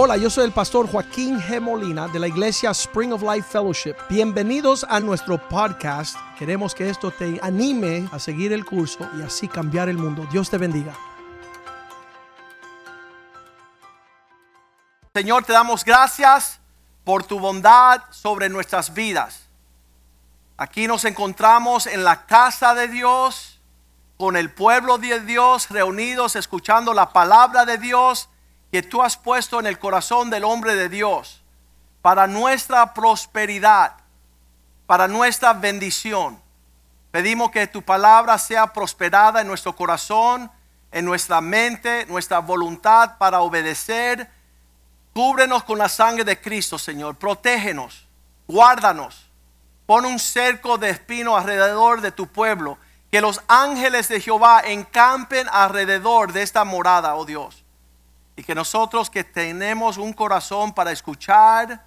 [0.00, 1.60] Hola, yo soy el pastor Joaquín G.
[1.60, 3.96] Molina de la iglesia Spring of Life Fellowship.
[4.08, 6.16] Bienvenidos a nuestro podcast.
[6.38, 10.24] Queremos que esto te anime a seguir el curso y así cambiar el mundo.
[10.30, 10.94] Dios te bendiga.
[15.12, 16.60] Señor, te damos gracias
[17.02, 19.48] por tu bondad sobre nuestras vidas.
[20.58, 23.58] Aquí nos encontramos en la casa de Dios,
[24.16, 28.28] con el pueblo de Dios, reunidos escuchando la palabra de Dios
[28.70, 31.42] que tú has puesto en el corazón del hombre de Dios
[32.02, 33.94] para nuestra prosperidad,
[34.86, 36.40] para nuestra bendición.
[37.10, 40.50] Pedimos que tu palabra sea prosperada en nuestro corazón,
[40.92, 44.30] en nuestra mente, nuestra voluntad para obedecer.
[45.14, 47.16] Cúbrenos con la sangre de Cristo, Señor.
[47.16, 48.06] Protégenos,
[48.46, 49.26] guárdanos.
[49.86, 52.78] Pon un cerco de espino alrededor de tu pueblo.
[53.10, 57.64] Que los ángeles de Jehová encampen alrededor de esta morada, oh Dios.
[58.38, 61.84] Y que nosotros que tenemos un corazón para escuchar,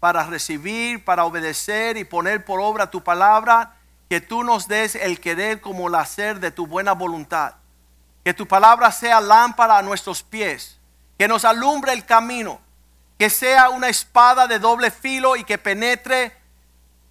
[0.00, 3.76] para recibir, para obedecer y poner por obra tu palabra,
[4.08, 7.54] que tú nos des el querer como el hacer de tu buena voluntad.
[8.24, 10.80] Que tu palabra sea lámpara a nuestros pies,
[11.16, 12.60] que nos alumbre el camino,
[13.16, 16.36] que sea una espada de doble filo y que penetre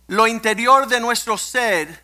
[0.08, 2.04] lo interior de nuestro ser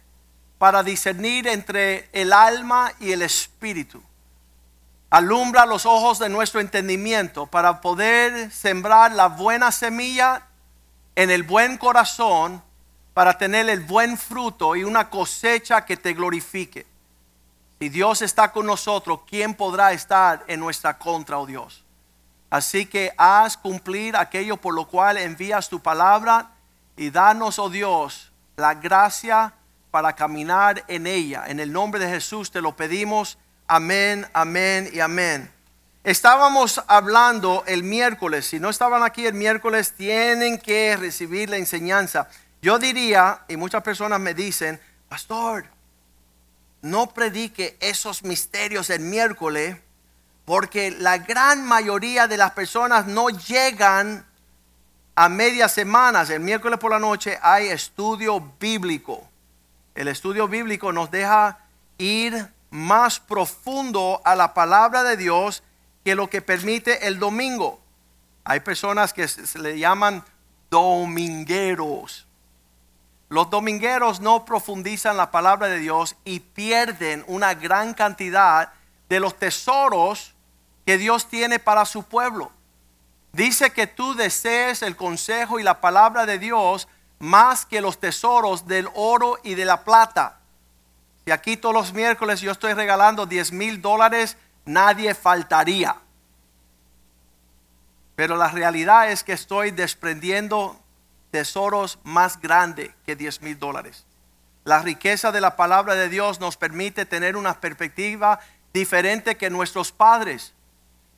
[0.57, 4.01] para discernir entre el alma y el espíritu.
[5.09, 10.43] Alumbra los ojos de nuestro entendimiento para poder sembrar la buena semilla
[11.15, 12.61] en el buen corazón
[13.13, 16.85] para tener el buen fruto y una cosecha que te glorifique.
[17.79, 21.83] Si Dios está con nosotros, ¿quién podrá estar en nuestra contra, oh Dios?
[22.49, 26.51] Así que haz cumplir aquello por lo cual envías tu palabra
[26.97, 29.53] y danos, oh Dios, la gracia
[29.91, 31.45] para caminar en ella.
[31.47, 33.37] En el nombre de Jesús te lo pedimos.
[33.71, 35.47] Amén, amén y amén.
[36.03, 38.47] Estábamos hablando el miércoles.
[38.47, 42.27] Si no estaban aquí el miércoles, tienen que recibir la enseñanza.
[42.63, 45.65] Yo diría, y muchas personas me dicen, pastor,
[46.81, 49.77] no predique esos misterios el miércoles
[50.45, 54.25] porque la gran mayoría de las personas no llegan
[55.13, 59.29] a medias semanas, el miércoles por la noche, hay estudio bíblico.
[59.93, 61.59] El estudio bíblico nos deja
[61.99, 65.63] ir más profundo a la palabra de Dios
[66.03, 67.79] que lo que permite el domingo.
[68.43, 70.23] Hay personas que se le llaman
[70.69, 72.27] domingueros.
[73.29, 78.73] Los domingueros no profundizan la palabra de Dios y pierden una gran cantidad
[79.07, 80.33] de los tesoros
[80.85, 82.51] que Dios tiene para su pueblo.
[83.31, 86.87] Dice que tú desees el consejo y la palabra de Dios
[87.19, 90.38] más que los tesoros del oro y de la plata.
[91.29, 94.35] Si aquí todos los miércoles yo estoy regalando 10 mil dólares,
[94.65, 95.95] nadie faltaría.
[98.15, 100.81] Pero la realidad es que estoy desprendiendo
[101.29, 104.07] tesoros más grandes que 10 mil dólares.
[104.63, 108.39] La riqueza de la palabra de Dios nos permite tener una perspectiva
[108.73, 110.55] diferente que nuestros padres.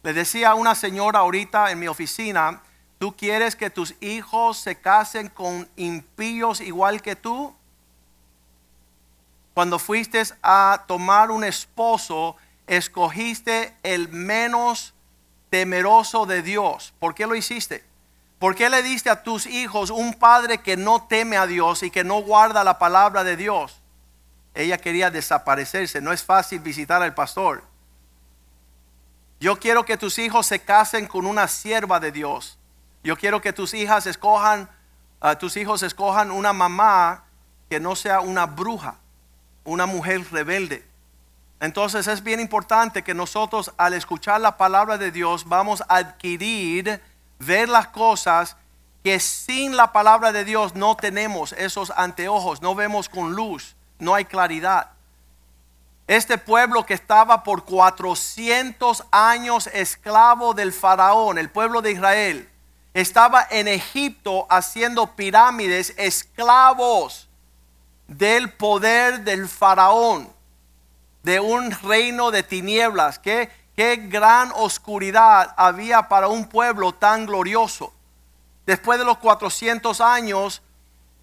[0.04, 2.62] Le decía a una señora ahorita en mi oficina,
[3.00, 7.56] ¿tú quieres que tus hijos se casen con impíos igual que tú?
[9.62, 12.36] Cuando fuiste a tomar un esposo,
[12.66, 14.96] escogiste el menos
[15.52, 16.96] temeroso de Dios.
[16.98, 17.84] ¿Por qué lo hiciste?
[18.40, 21.92] ¿Por qué le diste a tus hijos un padre que no teme a Dios y
[21.92, 23.80] que no guarda la palabra de Dios?
[24.56, 26.02] Ella quería desaparecerse.
[26.02, 27.64] No es fácil visitar al pastor.
[29.40, 32.58] Yo quiero que tus hijos se casen con una sierva de Dios.
[33.04, 34.72] Yo quiero que tus hijas escojan,
[35.22, 37.26] uh, tus hijos escojan una mamá
[37.70, 38.98] que no sea una bruja,
[39.64, 40.86] una mujer rebelde.
[41.60, 47.02] Entonces es bien importante que nosotros al escuchar la palabra de Dios vamos a adquirir,
[47.40, 48.58] ver las cosas
[49.04, 54.16] que sin la palabra de Dios no tenemos esos anteojos, no vemos con luz, no
[54.16, 54.92] hay claridad.
[56.08, 62.50] Este pueblo que estaba por 400 años esclavo del faraón, el pueblo de Israel,
[62.94, 67.30] estaba en Egipto haciendo pirámides esclavos
[68.18, 70.30] del poder del faraón,
[71.24, 73.20] de un reino de tinieblas.
[73.20, 77.94] Qué, qué gran oscuridad había para un pueblo tan glorioso.
[78.66, 80.62] Después de los 400 años,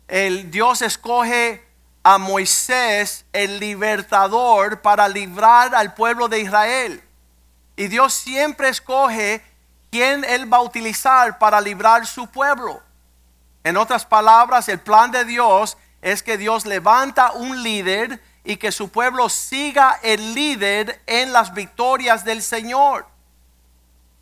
[0.09, 1.63] el Dios escoge
[2.03, 7.03] a Moisés el libertador para librar al pueblo de Israel.
[7.77, 9.45] Y Dios siempre escoge
[9.91, 12.83] quién Él va a utilizar para librar su pueblo.
[13.63, 18.73] En otras palabras, el plan de Dios es que Dios levanta un líder y que
[18.73, 23.07] su pueblo siga el líder en las victorias del Señor.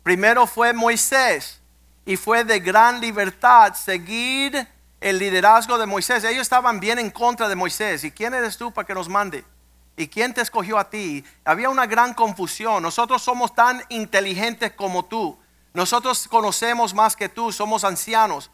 [0.03, 1.61] Primero fue Moisés,
[2.07, 4.65] y fue de gran libertad seguir
[5.01, 6.23] el liderazgo de Moisés.
[6.23, 8.05] Ellos estaban bien en contra de Moisés.
[8.05, 9.43] ¿Y quién eres tú para que nos mande?
[9.97, 11.25] ¿Y quién te escogió a ti?
[11.43, 12.81] Había una gran confusión.
[12.81, 15.37] Nosotros somos tan inteligentes como tú.
[15.73, 18.49] Nosotros conocemos más que tú, somos ancianos.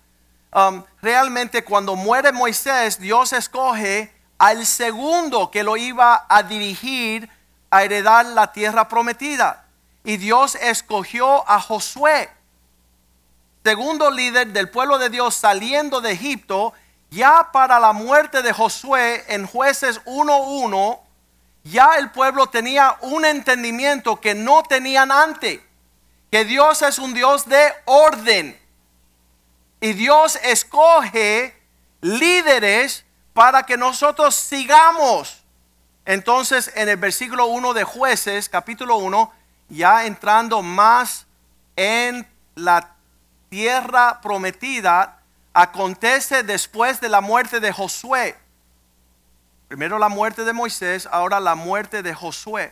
[0.56, 7.30] Um, realmente cuando muere Moisés, Dios escoge al segundo que lo iba a dirigir
[7.72, 9.66] a heredar la tierra prometida.
[10.04, 12.30] Y Dios escogió a Josué
[13.64, 16.74] segundo líder del pueblo de Dios saliendo de Egipto,
[17.10, 21.00] ya para la muerte de Josué en jueces 1.1,
[21.64, 25.62] ya el pueblo tenía un entendimiento que no tenían antes,
[26.30, 28.60] que Dios es un Dios de orden.
[29.84, 31.54] Y Dios escoge
[32.00, 33.04] líderes
[33.34, 35.44] para que nosotros sigamos.
[36.06, 39.34] Entonces, en el versículo 1 de jueces, capítulo 1,
[39.68, 41.26] ya entrando más
[41.76, 42.26] en
[42.56, 42.96] la
[43.50, 45.20] tierra prometida
[45.54, 48.38] acontece después de la muerte de Josué.
[49.68, 52.72] Primero la muerte de Moisés, ahora la muerte de Josué.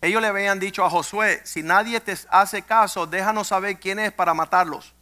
[0.00, 4.12] Ellos le habían dicho a Josué, si nadie te hace caso, déjanos saber quién es
[4.12, 4.94] para matarlos,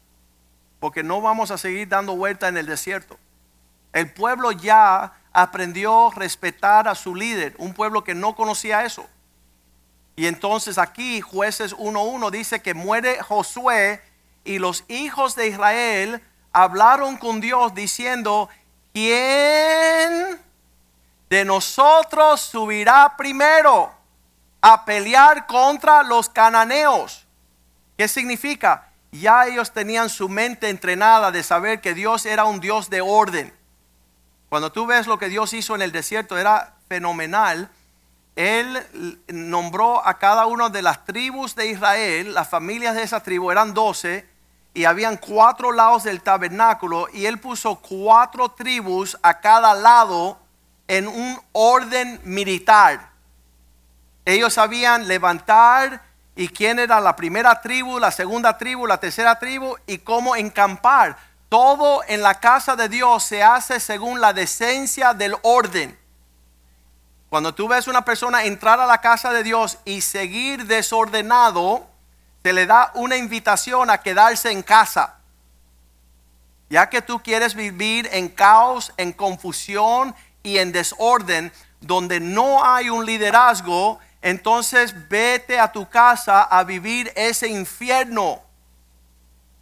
[0.84, 3.18] porque no vamos a seguir dando vuelta en el desierto.
[3.94, 9.08] El pueblo ya aprendió a respetar a su líder, un pueblo que no conocía eso.
[10.14, 14.02] Y entonces aquí jueces 1.1 dice que muere Josué
[14.44, 16.22] y los hijos de Israel
[16.52, 18.50] hablaron con Dios diciendo,
[18.92, 20.38] ¿quién
[21.30, 23.90] de nosotros subirá primero
[24.60, 27.26] a pelear contra los cananeos?
[27.96, 28.90] ¿Qué significa?
[29.20, 33.54] Ya ellos tenían su mente entrenada de saber que Dios era un Dios de orden.
[34.48, 37.70] Cuando tú ves lo que Dios hizo en el desierto, era fenomenal.
[38.34, 43.52] Él nombró a cada una de las tribus de Israel, las familias de esa tribu
[43.52, 44.28] eran doce,
[44.74, 50.40] y habían cuatro lados del tabernáculo y él puso cuatro tribus a cada lado
[50.88, 53.10] en un orden militar.
[54.24, 56.02] Ellos sabían levantar
[56.36, 61.16] y quién era la primera tribu, la segunda tribu, la tercera tribu y cómo encampar.
[61.48, 65.96] Todo en la casa de Dios se hace según la decencia del orden.
[67.30, 71.86] Cuando tú ves una persona entrar a la casa de Dios y seguir desordenado,
[72.42, 75.16] se le da una invitación a quedarse en casa.
[76.68, 82.88] Ya que tú quieres vivir en caos, en confusión y en desorden, donde no hay
[82.88, 88.40] un liderazgo, entonces vete a tu casa a vivir ese infierno.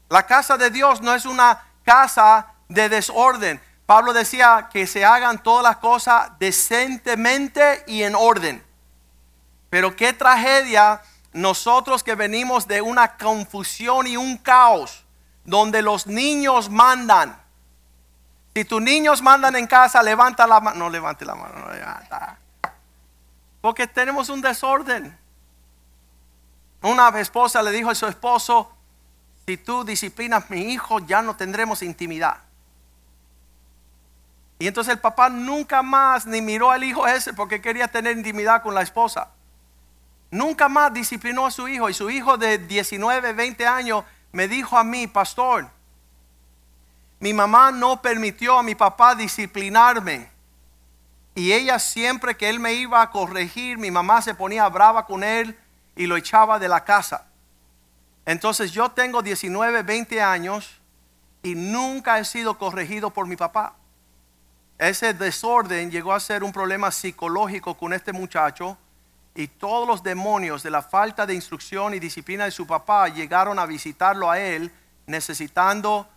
[0.09, 3.61] La casa de Dios no es una casa de desorden.
[3.87, 8.64] Pablo decía que se hagan todas las cosas decentemente y en orden.
[9.69, 15.05] Pero qué tragedia nosotros que venimos de una confusión y un caos,
[15.44, 17.37] donde los niños mandan.
[18.55, 20.79] Si tus niños mandan en casa, levanta la mano.
[20.79, 22.38] No levante la mano, no levanta.
[23.62, 25.17] Porque tenemos un desorden.
[26.82, 28.70] Una esposa le dijo a su esposo,
[29.47, 32.43] si tú disciplinas a mi hijo, ya no tendremos intimidad.
[34.59, 38.62] Y entonces el papá nunca más ni miró al hijo ese porque quería tener intimidad
[38.62, 39.31] con la esposa.
[40.31, 44.77] Nunca más disciplinó a su hijo y su hijo de 19, 20 años me dijo
[44.77, 45.69] a mí, pastor,
[47.20, 50.31] mi mamá no permitió a mi papá disciplinarme.
[51.34, 55.24] Y ella siempre que él me iba a corregir, mi mamá se ponía brava con
[55.24, 55.58] él
[55.96, 57.27] y lo echaba de la casa.
[58.27, 60.81] Entonces yo tengo 19, 20 años
[61.43, 63.74] y nunca he sido corregido por mi papá.
[64.79, 68.77] Ese desorden llegó a ser un problema psicológico con este muchacho
[69.34, 73.58] y todos los demonios de la falta de instrucción y disciplina de su papá llegaron
[73.58, 74.70] a visitarlo a él
[75.06, 76.08] necesitando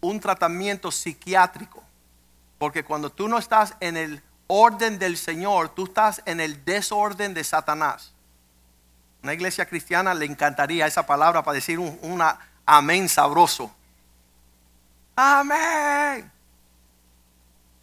[0.00, 1.82] un tratamiento psiquiátrico.
[2.58, 7.34] Porque cuando tú no estás en el orden del Señor, tú estás en el desorden
[7.34, 8.12] de Satanás.
[9.22, 13.74] Una iglesia cristiana le encantaría esa palabra para decir un una amén sabroso.
[15.16, 16.30] Amén.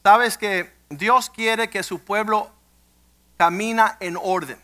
[0.04, 2.52] Sabes que Dios quiere que su pueblo
[3.38, 4.60] camina en orden.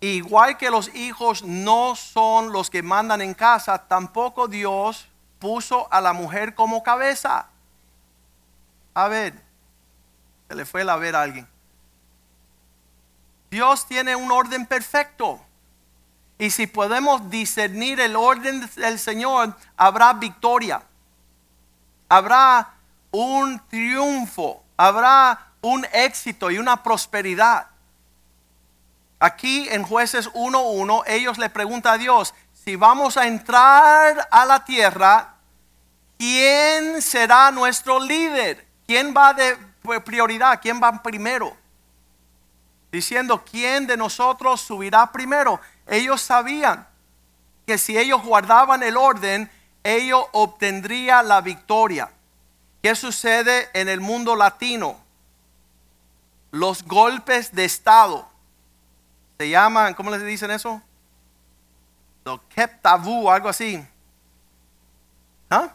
[0.00, 5.06] Igual que los hijos no son los que mandan en casa, tampoco Dios
[5.38, 7.48] puso a la mujer como cabeza.
[8.94, 9.34] A ver,
[10.48, 11.48] se le fue la ver a alguien.
[13.50, 15.40] Dios tiene un orden perfecto.
[16.38, 20.82] Y si podemos discernir el orden del Señor, habrá victoria.
[22.08, 22.74] Habrá
[23.10, 24.62] un triunfo.
[24.76, 27.66] Habrá un éxito y una prosperidad.
[29.18, 34.64] Aquí en jueces 1.1 ellos le preguntan a Dios, si vamos a entrar a la
[34.64, 35.34] tierra,
[36.16, 38.69] ¿quién será nuestro líder?
[38.90, 39.56] ¿Quién va de
[40.04, 40.58] prioridad?
[40.60, 41.56] ¿Quién va primero?
[42.90, 45.60] Diciendo, ¿quién de nosotros subirá primero?
[45.86, 46.88] Ellos sabían
[47.64, 49.48] que si ellos guardaban el orden,
[49.84, 52.10] ellos obtendrían la victoria.
[52.82, 54.98] ¿Qué sucede en el mundo latino?
[56.50, 58.28] Los golpes de Estado.
[59.38, 60.82] Se llaman, ¿cómo les dicen eso?
[62.24, 62.40] Lo
[62.82, 63.86] tabú, algo así.
[65.48, 65.68] ¿Ah?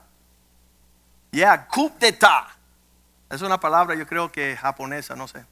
[1.32, 2.56] Yeah, coup d'état.
[3.30, 5.46] Es una palabra, yo creo que japonesa, no sé.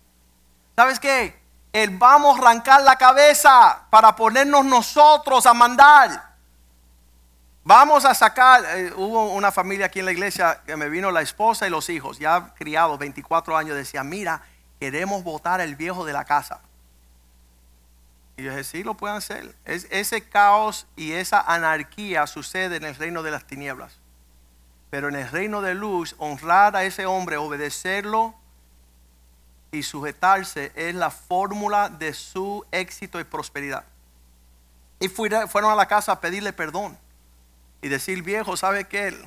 [0.76, 1.42] ¿Sabes qué?
[1.72, 6.34] El vamos a arrancar la cabeza para ponernos nosotros a mandar.
[7.64, 11.22] Vamos a sacar, eh, hubo una familia aquí en la iglesia que me vino la
[11.22, 14.42] esposa y los hijos, ya criados, 24 años, decía, mira,
[14.80, 16.60] queremos votar el viejo de la casa.
[18.36, 19.56] Y yo dije, sí, lo pueden hacer.
[19.64, 24.00] Es, ese caos y esa anarquía sucede en el reino de las tinieblas.
[24.94, 28.36] Pero en el reino de luz, honrar a ese hombre, obedecerlo
[29.72, 33.86] y sujetarse es la fórmula de su éxito y prosperidad.
[35.00, 36.96] Y fueron a la casa a pedirle perdón
[37.82, 39.18] y decir, viejo, ¿sabe qué?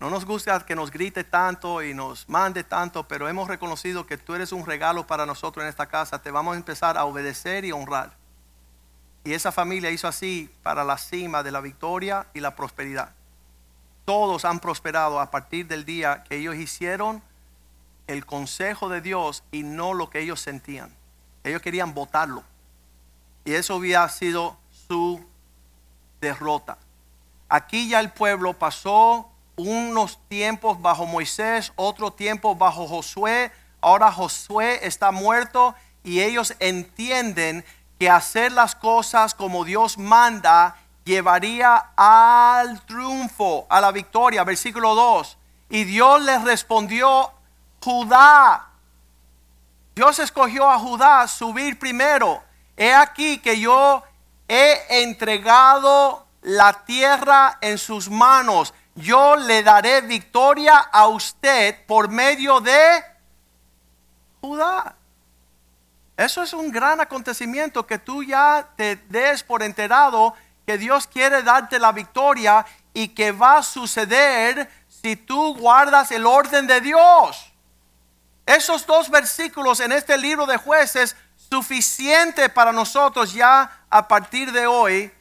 [0.00, 4.16] No nos gusta que nos grite tanto y nos mande tanto, pero hemos reconocido que
[4.16, 6.22] tú eres un regalo para nosotros en esta casa.
[6.22, 8.16] Te vamos a empezar a obedecer y honrar.
[9.24, 13.12] Y esa familia hizo así para la cima de la victoria y la prosperidad.
[14.04, 17.22] Todos han prosperado a partir del día que ellos hicieron
[18.06, 20.94] el consejo de Dios y no lo que ellos sentían.
[21.42, 22.42] Ellos querían votarlo.
[23.44, 24.56] Y eso había sido
[24.88, 25.24] su
[26.20, 26.78] derrota.
[27.48, 33.52] Aquí ya el pueblo pasó unos tiempos bajo Moisés, otro tiempo bajo Josué.
[33.80, 37.64] Ahora Josué está muerto y ellos entienden
[37.98, 44.44] que hacer las cosas como Dios manda llevaría al triunfo, a la victoria.
[44.44, 45.38] Versículo 2.
[45.70, 47.32] Y Dios les respondió,
[47.82, 48.68] Judá.
[49.94, 52.42] Dios escogió a Judá subir primero.
[52.76, 54.02] He aquí que yo
[54.48, 58.74] he entregado la tierra en sus manos.
[58.94, 63.04] Yo le daré victoria a usted por medio de
[64.40, 64.96] Judá.
[66.16, 70.34] Eso es un gran acontecimiento que tú ya te des por enterado
[70.66, 76.26] que Dios quiere darte la victoria y que va a suceder si tú guardas el
[76.26, 77.52] orden de Dios.
[78.46, 84.66] Esos dos versículos en este libro de jueces suficiente para nosotros ya a partir de
[84.66, 85.12] hoy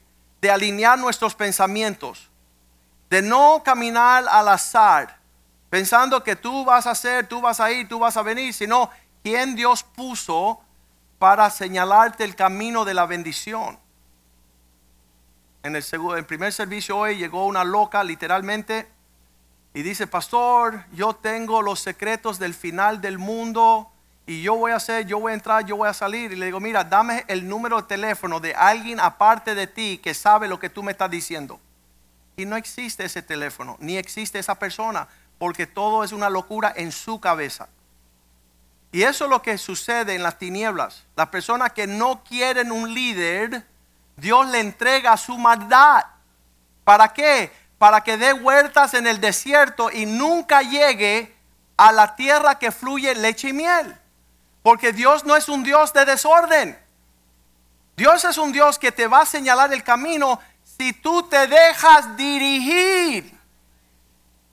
[0.42, 2.30] de alinear nuestros pensamientos,
[3.10, 5.20] de no caminar al azar,
[5.70, 8.90] pensando que tú vas a hacer, tú vas a ir, tú vas a venir, sino
[9.24, 10.62] quien Dios puso
[11.18, 13.80] para señalarte el camino de la bendición.
[15.64, 18.86] En el, segundo, primer servicio hoy llegó una loca literalmente
[19.74, 23.90] y dice, pastor, yo tengo los secretos del final del mundo
[24.26, 26.34] y yo voy a hacer, yo voy a entrar, yo voy a salir.
[26.34, 30.14] Y le digo, mira, dame el número de teléfono de alguien aparte de ti que
[30.14, 31.62] sabe lo que tú me estás diciendo.
[32.36, 36.92] Y no existe ese teléfono, ni existe esa persona, porque todo es una locura en
[36.92, 37.70] su cabeza.
[38.92, 41.06] Y eso es lo que sucede en las tinieblas.
[41.16, 43.66] Las personas que no quieren un líder,
[44.16, 46.04] Dios le entrega su maldad.
[46.84, 47.52] ¿Para qué?
[47.78, 51.36] Para que dé vueltas en el desierto y nunca llegue
[51.78, 53.98] a la tierra que fluye leche y miel.
[54.62, 56.80] Porque Dios no es un Dios de desorden.
[57.96, 62.16] Dios es un Dios que te va a señalar el camino si tú te dejas
[62.16, 63.38] dirigir.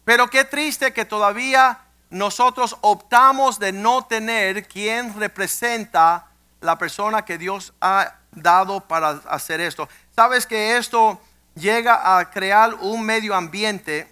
[0.04, 1.78] Pero qué triste que todavía
[2.10, 6.26] nosotros optamos de no tener quien representa
[6.60, 9.88] la persona que Dios ha dado para hacer esto.
[10.14, 11.20] Sabes que esto
[11.54, 14.08] llega a crear un medio ambiente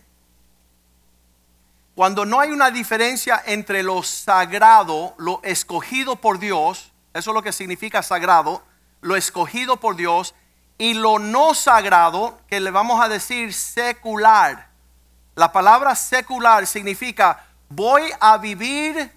[1.99, 7.43] cuando no hay una diferencia entre lo sagrado, lo escogido por Dios, eso es lo
[7.43, 8.63] que significa sagrado,
[9.01, 10.33] lo escogido por Dios,
[10.79, 14.69] y lo no sagrado, que le vamos a decir secular.
[15.35, 19.11] La palabra secular significa voy a vivir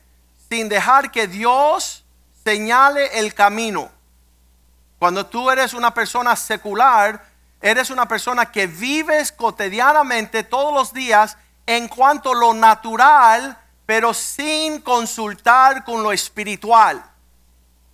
[0.49, 2.03] sin dejar que Dios
[2.43, 3.91] señale el camino.
[5.01, 7.25] Cuando tú eres una persona secular,
[7.59, 14.13] eres una persona que vives cotidianamente todos los días en cuanto a lo natural, pero
[14.13, 17.03] sin consultar con lo espiritual.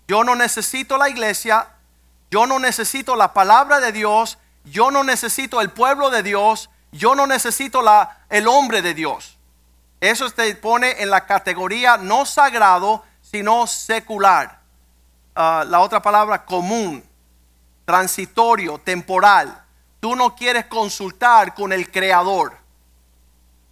[0.05, 1.69] Yo no necesito la iglesia,
[2.29, 7.15] yo no necesito la palabra de Dios, yo no necesito el pueblo de Dios, yo
[7.15, 9.37] no necesito la, el hombre de Dios.
[10.01, 14.56] Eso te pone en la categoría no sagrado, sino secular.
[15.39, 17.03] Ah, la otra palabra común,
[17.85, 19.65] transitorio, temporal
[19.99, 22.57] tú no quieres consultar con el creador.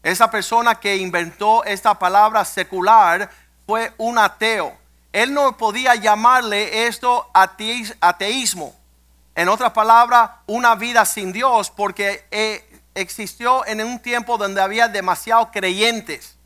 [0.04, 3.30] Esa persona que inventó esta palabra secular
[3.66, 4.78] fue un ateo.
[5.12, 8.76] Él no podía llamarle esto ateísmo.
[9.34, 14.88] En otras palabras, una vida sin Dios, porque eh, existió en un tiempo donde había
[14.88, 16.38] demasiados creyentes,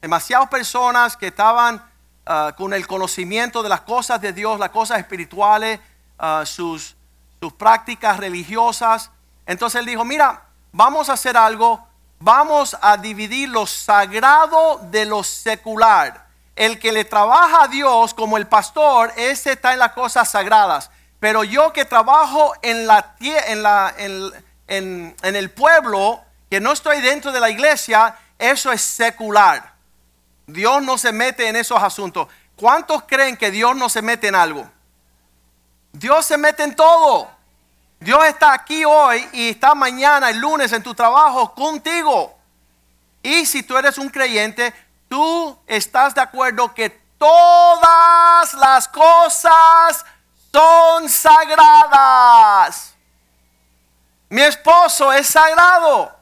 [0.00, 1.82] demasiadas personas que estaban
[2.26, 5.80] ah, con el conocimiento de las cosas de Dios, las cosas espirituales,
[6.18, 6.96] ah, sus,
[7.40, 9.10] sus prácticas religiosas.
[9.46, 10.42] Entonces él dijo, mira,
[10.72, 11.86] vamos a hacer algo
[12.18, 16.26] vamos a dividir lo sagrado de lo secular.
[16.54, 20.90] El que le trabaja a Dios como el pastor, ese está en las cosas sagradas.
[21.20, 27.00] Pero yo que trabajo en, la, en, la, en, en el pueblo, que no estoy
[27.00, 29.75] dentro de la iglesia, eso es secular.
[30.46, 32.28] Dios no se mete en esos asuntos.
[32.56, 34.70] ¿Cuántos creen que Dios no se mete en algo?
[35.92, 37.30] Dios se mete en todo.
[37.98, 42.36] Dios está aquí hoy y está mañana, el lunes, en tu trabajo contigo.
[43.22, 44.72] Y si tú eres un creyente,
[45.08, 50.04] tú estás de acuerdo que todas las cosas
[50.52, 52.94] son sagradas.
[54.28, 56.14] Mi esposo es sagrado.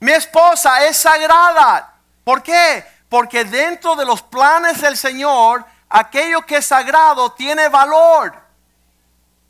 [0.00, 1.94] Mi esposa es sagrada.
[2.24, 2.95] ¿Por qué?
[3.16, 8.38] Porque dentro de los planes del Señor, aquello que es sagrado tiene valor.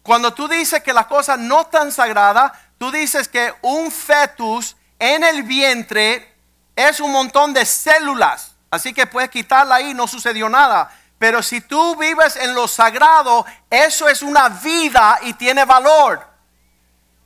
[0.05, 5.25] Cuando tú dices que las cosas no están sagradas, tú dices que un fetus en
[5.25, 6.33] el vientre
[6.77, 8.55] es un montón de células.
[8.71, 10.89] Así que puedes quitarla ahí, no sucedió nada.
[11.19, 16.25] Pero si tú vives en lo sagrado, eso es una vida y tiene valor.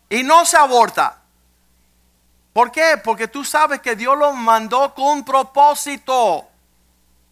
[0.08, 1.19] Y no se aborta.
[2.52, 3.00] ¿Por qué?
[3.02, 6.46] Porque tú sabes que Dios lo mandó con propósito.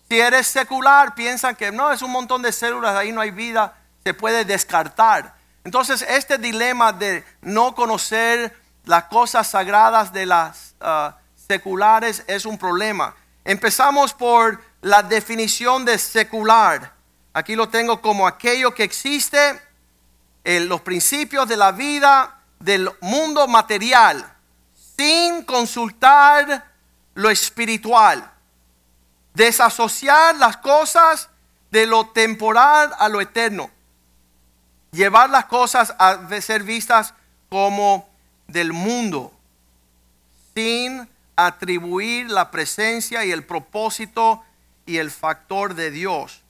[0.08, 3.76] Si eres secular, piensan que no, es un montón de células, ahí no hay vida,
[4.04, 5.34] se puede descartar.
[5.64, 12.56] Entonces, este dilema de no conocer las cosas sagradas de las ah, seculares es un
[12.56, 13.14] problema.
[13.44, 16.92] Empezamos por la definición de secular.
[17.34, 19.60] Aquí lo tengo como aquello que existe
[20.44, 24.37] en los principios de la vida del mundo material,
[24.98, 26.70] sin consultar
[27.14, 28.30] lo espiritual.
[29.32, 31.30] Desasociar las cosas
[31.70, 33.70] de lo temporal a lo eterno
[34.92, 37.14] llevar las cosas a ser vistas
[37.48, 38.08] como
[38.46, 39.32] del mundo,
[40.54, 44.42] sin atribuir la presencia y el propósito
[44.86, 46.42] y el factor de Dios.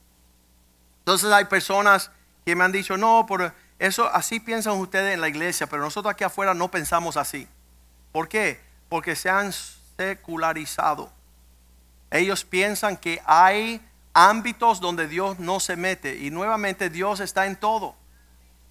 [1.01, 2.11] Entonces hay personas
[2.45, 6.13] que me han dicho, no, por eso así piensan ustedes en la iglesia, pero nosotros
[6.13, 7.47] aquí afuera no pensamos así.
[8.19, 8.61] ¿Por qué?
[8.89, 9.53] Porque se han
[9.97, 11.13] secularizado.
[12.11, 13.81] Ellos piensan que hay
[14.13, 17.95] ámbitos donde Dios no se mete y nuevamente Dios está en todo.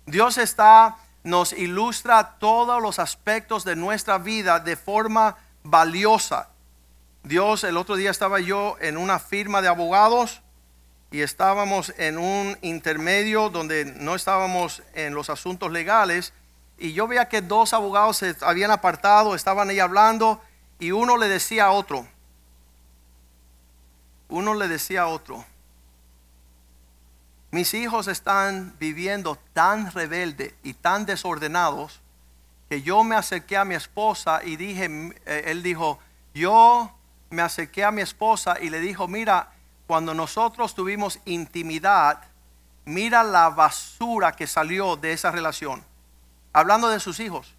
[0.05, 6.49] Dios está, nos ilustra todos los aspectos de nuestra vida de forma valiosa.
[7.23, 10.41] Dios, el otro día estaba yo en una firma de abogados
[11.10, 16.33] y estábamos en un intermedio donde no estábamos en los asuntos legales
[16.77, 20.41] y yo veía que dos abogados se habían apartado, estaban ahí hablando
[20.79, 22.07] y uno le decía a otro,
[24.29, 25.43] uno le decía a otro,
[27.49, 32.01] mis hijos están viviendo tan rebelde y tan desordenados
[32.69, 34.89] que yo me acerqué a mi esposa y dije,
[35.25, 35.99] eh, él dijo,
[36.33, 36.91] yo
[37.29, 39.51] me acerqué a mi esposa y le dijo, mira,
[39.87, 42.21] cuando nosotros tuvimos intimidad,
[42.83, 45.83] mira la basura que salió de esa relación,
[46.53, 47.53] hablando de sus hijos.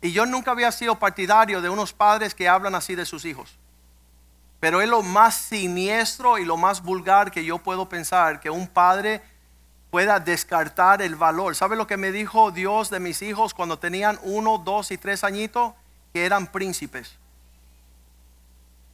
[0.00, 3.58] Y yo nunca había sido partidario de unos padres que hablan así de sus hijos.
[4.60, 8.66] Pero es lo más siniestro y lo más vulgar que yo puedo pensar, que un
[8.66, 9.22] padre
[9.90, 11.54] pueda descartar el valor.
[11.54, 15.24] ¿Sabe lo que me dijo Dios de mis hijos cuando tenían uno, dos y tres
[15.24, 15.74] añitos?
[16.12, 17.16] Que eran príncipes.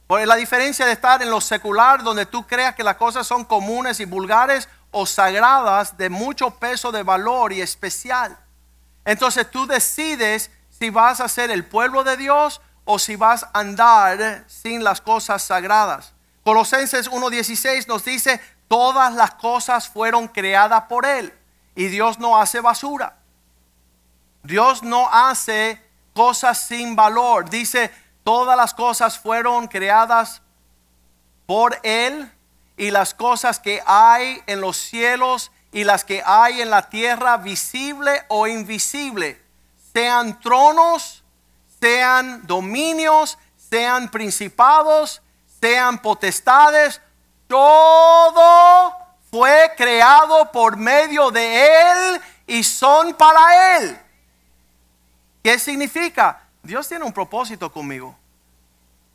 [0.07, 3.43] Por la diferencia de estar en lo secular, donde tú creas que las cosas son
[3.43, 8.37] comunes y vulgares o sagradas, de mucho peso de valor y especial.
[9.05, 13.59] Entonces tú decides si vas a ser el pueblo de Dios o si vas a
[13.59, 16.13] andar sin las cosas sagradas.
[16.43, 21.33] Colosenses 1.16 nos dice, todas las cosas fueron creadas por Él
[21.75, 23.17] y Dios no hace basura.
[24.43, 25.81] Dios no hace
[26.13, 27.49] cosas sin valor.
[27.49, 27.91] Dice,
[28.23, 30.41] todas las cosas fueron creadas
[31.45, 32.31] por Él
[32.77, 37.35] y las cosas que hay en los cielos y las que hay en la tierra,
[37.35, 39.41] visible o invisible,
[39.91, 41.21] sean tronos,
[41.81, 45.21] sean dominios, sean principados,
[45.59, 47.01] sean potestades,
[47.49, 48.93] todo
[49.29, 53.99] fue creado por medio de Él y son para Él.
[55.43, 56.41] ¿Qué significa?
[56.63, 58.15] Dios tiene un propósito conmigo.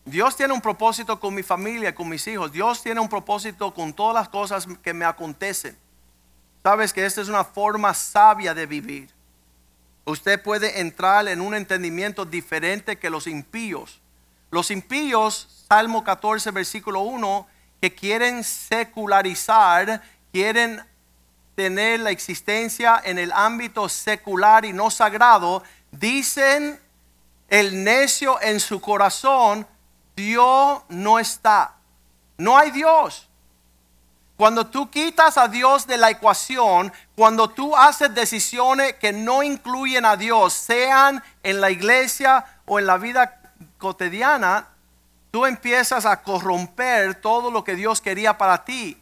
[0.04, 2.52] Dios tiene un propósito con mi familia, con mis hijos.
[2.52, 5.74] Dios tiene un propósito con todas las cosas que me acontecen.
[6.62, 9.10] Sabes que esta es una forma sabia de vivir.
[10.04, 14.00] Usted puede entrar en un entendimiento diferente que los impíos.
[14.50, 17.46] Los impíos, Salmo 14, versículo 1,
[17.80, 20.84] que quieren secularizar, quieren
[21.54, 26.80] tener la existencia en el ámbito secular y no sagrado, dicen
[27.48, 29.66] el necio en su corazón,
[30.16, 31.76] Dios no está.
[32.36, 33.29] No hay Dios.
[34.40, 40.06] Cuando tú quitas a Dios de la ecuación, cuando tú haces decisiones que no incluyen
[40.06, 43.38] a Dios, sean en la iglesia o en la vida
[43.76, 44.68] cotidiana,
[45.30, 48.96] tú empiezas a corromper todo lo que Dios quería para ti.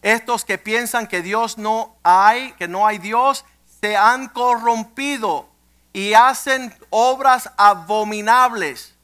[0.00, 3.44] Estos que piensan que Dios no hay, que no hay Dios,
[3.82, 5.50] se han corrompido
[5.92, 8.94] y hacen obras abominables.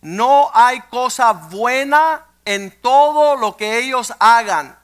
[0.00, 4.82] No hay cosa buena en todo lo que ellos hagan.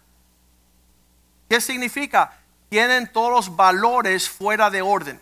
[1.50, 2.30] ¿Qué significa?
[2.68, 5.20] Tienen todos los valores fuera de orden.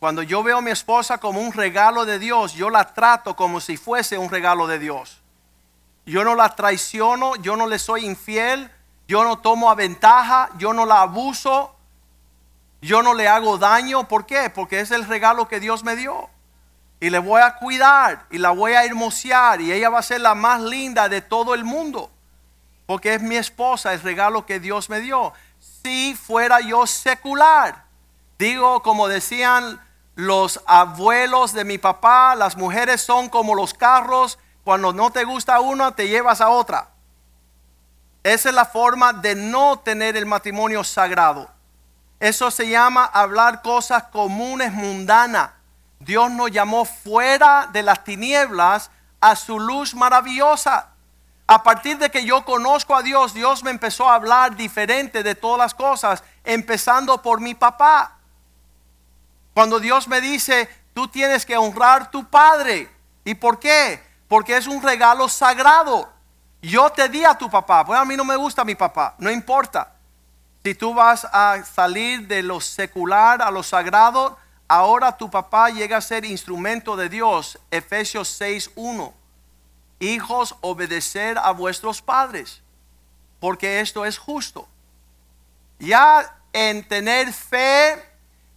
[0.00, 3.60] Cuando yo veo a mi esposa como un regalo de Dios, yo la trato como
[3.60, 5.20] si fuese un regalo de Dios.
[6.06, 8.70] Yo no la traiciono, yo no le soy infiel,
[9.06, 11.76] yo no tomo a ventaja, yo no la abuso,
[12.80, 14.08] yo no le hago daño.
[14.08, 14.48] ¿Por qué?
[14.48, 16.30] Porque es el regalo que Dios me dio.
[16.98, 20.22] Y le voy a cuidar y la voy a hermosear y ella va a ser
[20.22, 22.10] la más linda de todo el mundo.
[22.92, 25.32] Porque es mi esposa, el regalo que Dios me dio.
[25.82, 27.84] Si fuera yo secular,
[28.38, 29.80] digo como decían
[30.14, 35.60] los abuelos de mi papá, las mujeres son como los carros, cuando no te gusta
[35.60, 36.90] uno te llevas a otra.
[38.24, 41.48] Esa es la forma de no tener el matrimonio sagrado.
[42.20, 45.48] Eso se llama hablar cosas comunes, mundanas.
[45.98, 50.91] Dios nos llamó fuera de las tinieblas a su luz maravillosa.
[51.46, 55.34] A partir de que yo conozco a Dios, Dios me empezó a hablar diferente de
[55.34, 58.18] todas las cosas, empezando por mi papá.
[59.54, 62.88] Cuando Dios me dice, tú tienes que honrar tu padre.
[63.24, 64.02] ¿Y por qué?
[64.28, 66.10] Porque es un regalo sagrado.
[66.62, 69.30] Yo te di a tu papá, pues a mí no me gusta mi papá, no
[69.30, 69.94] importa.
[70.64, 75.96] Si tú vas a salir de lo secular a lo sagrado, ahora tu papá llega
[75.96, 77.58] a ser instrumento de Dios.
[77.70, 79.12] Efesios 6.1.
[80.02, 82.60] Hijos, obedecer a vuestros padres,
[83.38, 84.66] porque esto es justo.
[85.78, 88.04] Ya en tener fe,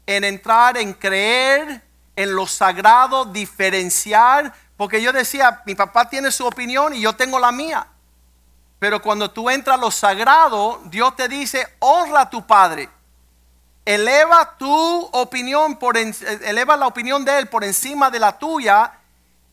[0.07, 1.83] en entrar, en creer,
[2.15, 7.37] en lo sagrado, diferenciar, porque yo decía, mi papá tiene su opinión y yo tengo
[7.37, 7.89] la mía.
[8.79, 12.89] Pero cuando tú entras a lo sagrado, Dios te dice, honra a tu padre.
[13.85, 18.93] Eleva tu opinión por eleva la opinión de él por encima de la tuya.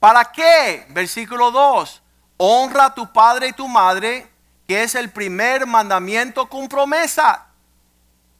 [0.03, 0.85] ¿Para qué?
[0.89, 2.03] Versículo 2.
[2.39, 4.29] Honra a tu padre y tu madre,
[4.67, 7.47] que es el primer mandamiento con promesa.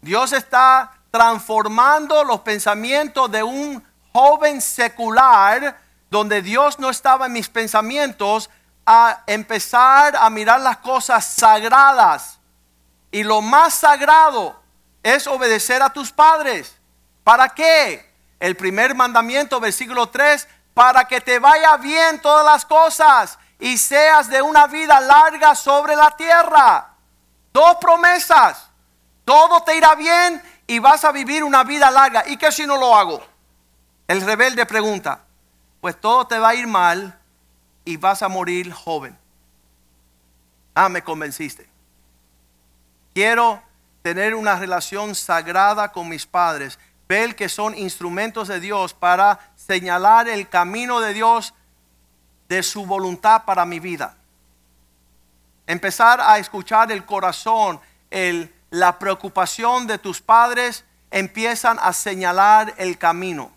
[0.01, 3.81] Dios está transformando los pensamientos de un
[4.13, 5.79] joven secular
[6.11, 8.51] donde Dios no estaba en mis pensamientos
[8.85, 12.41] a empezar a mirar las cosas sagradas.
[13.13, 14.61] Y lo más sagrado
[15.05, 16.77] es obedecer a tus padres.
[17.23, 18.11] ¿Para qué?
[18.41, 24.29] El primer mandamiento, versículo 3, para que te vaya bien todas las cosas y seas
[24.29, 26.95] de una vida larga sobre la tierra.
[27.53, 28.69] Dos promesas.
[29.25, 32.25] Todo te irá bien y vas a vivir una vida larga.
[32.27, 33.23] ¿Y qué si no lo hago?
[34.09, 35.21] El rebelde pregunta,
[35.81, 37.19] pues todo te va a ir mal
[37.85, 39.17] y vas a morir joven.
[40.75, 41.69] Ah, me convenciste.
[43.15, 43.63] Quiero
[44.03, 50.29] tener una relación sagrada con mis padres, ver que son instrumentos de Dios para señalar
[50.29, 51.55] el camino de Dios
[52.49, 54.17] de su voluntad para mi vida.
[55.67, 57.81] Empezar a escuchar el corazón,
[58.71, 63.53] la preocupación de tus padres empiezan a señalar el camino.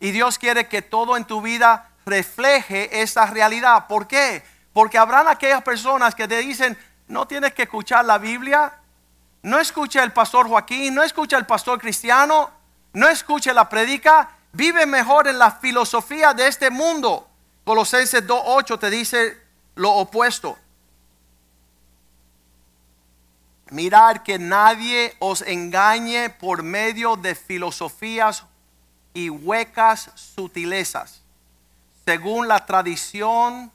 [0.00, 3.86] Y Dios quiere que todo en tu vida refleje esa realidad.
[3.86, 4.44] ¿Por qué?
[4.72, 6.76] Porque habrán aquellas personas que te dicen,
[7.08, 8.74] no tienes que escuchar la Biblia,
[9.42, 12.50] no escucha el pastor Joaquín, no escucha el pastor cristiano,
[12.92, 17.28] no escucha la predica, vive mejor en la filosofía de este mundo.
[17.64, 19.38] Colosenses 2.8 te dice
[19.74, 20.56] lo opuesto.
[23.70, 28.44] Mirar que nadie os engañe por medio de filosofías
[29.12, 31.24] y huecas sutilezas
[32.04, 33.72] según la tradición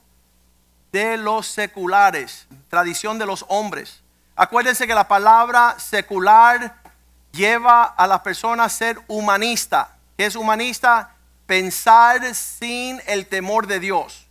[0.92, 4.02] de los seculares, tradición de los hombres.
[4.36, 6.76] Acuérdense que la palabra secular
[7.32, 9.96] lleva a la persona a ser humanista.
[10.20, 11.14] ¿Qué es humanista?
[11.46, 14.28] pensar sin el temor de Dios.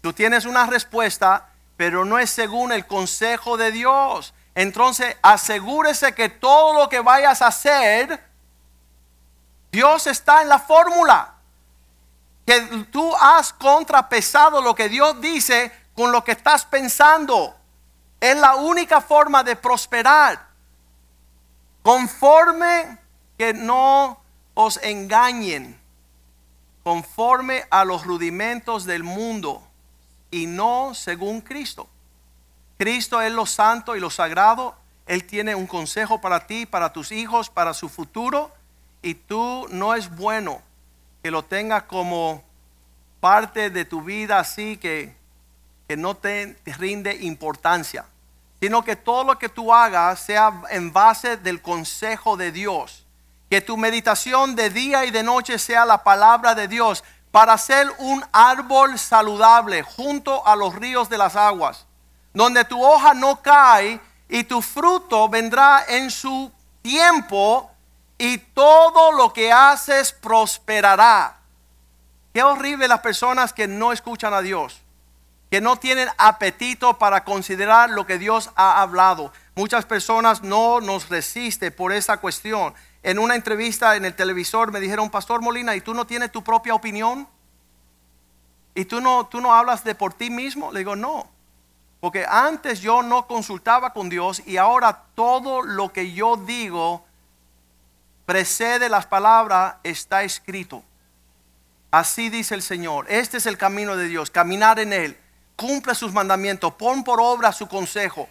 [0.00, 4.32] Tú tienes una respuesta, pero no es según el consejo de Dios.
[4.54, 8.24] Entonces asegúrese que todo lo que vayas a hacer,
[9.70, 11.34] Dios está en la fórmula.
[12.46, 17.54] Que tú has contrapesado lo que Dios dice con lo que estás pensando.
[18.18, 20.48] Es la única forma de prosperar.
[21.82, 22.96] Conforme
[23.36, 24.22] que no
[24.60, 25.78] os engañen,
[26.82, 29.62] conforme a los rudimentos del mundo
[30.32, 31.88] y no según Cristo.
[32.76, 34.74] Cristo es lo santo y lo sagrado.
[35.06, 38.50] Él tiene un consejo para ti, para tus hijos, para su futuro.
[39.00, 40.60] Y tú no es bueno
[41.22, 42.42] que lo tengas como
[43.20, 45.14] parte de tu vida así que,
[45.86, 48.06] que no te, te rinde importancia.
[48.60, 53.04] Sino que todo lo que tú hagas sea en base del consejo de Dios.
[53.50, 57.86] Que tu meditación de día y de noche sea la palabra de Dios para ser
[57.98, 61.88] un árbol saludable junto a los ríos de las aguas
[62.38, 67.68] donde tu hoja no cae y tu fruto vendrá en su tiempo
[68.16, 71.38] y todo lo que haces prosperará.
[72.32, 74.80] Qué horrible las personas que no escuchan a Dios,
[75.50, 79.32] que no tienen apetito para considerar lo que Dios ha hablado.
[79.56, 82.72] Muchas personas no nos resisten por esa cuestión.
[83.02, 86.42] En una entrevista en el televisor me dijeron, Pastor Molina, ¿y tú no tienes tu
[86.42, 87.28] propia opinión?
[88.74, 90.72] ¿Y tú no, tú no hablas de por ti mismo?
[90.72, 91.28] Le digo, no.
[92.00, 97.04] Porque antes yo no consultaba con Dios y ahora todo lo que yo digo
[98.26, 100.82] precede las palabras, está escrito.
[101.90, 103.06] Así dice el Señor.
[103.08, 105.18] Este es el camino de Dios, caminar en Él.
[105.56, 108.28] Cumple sus mandamientos, pon por obra su consejo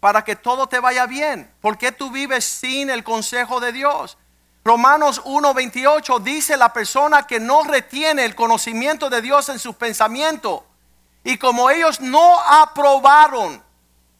[0.00, 1.52] para que todo te vaya bien.
[1.60, 4.16] ¿Por qué tú vives sin el consejo de Dios?
[4.64, 10.62] Romanos 1:28 dice la persona que no retiene el conocimiento de Dios en sus pensamientos
[11.24, 13.62] y como ellos no aprobaron,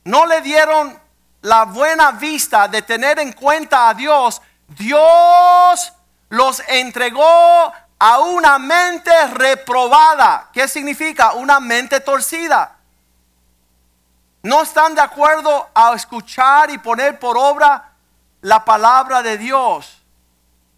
[0.04, 0.98] no le dieron
[1.42, 5.92] la buena vista de tener en cuenta a Dios, Dios
[6.28, 10.48] los entregó a una mente reprobada.
[10.52, 11.32] ¿Qué significa?
[11.32, 12.79] Una mente torcida.
[14.42, 17.92] No están de acuerdo a escuchar y poner por obra
[18.40, 20.02] la palabra de Dios.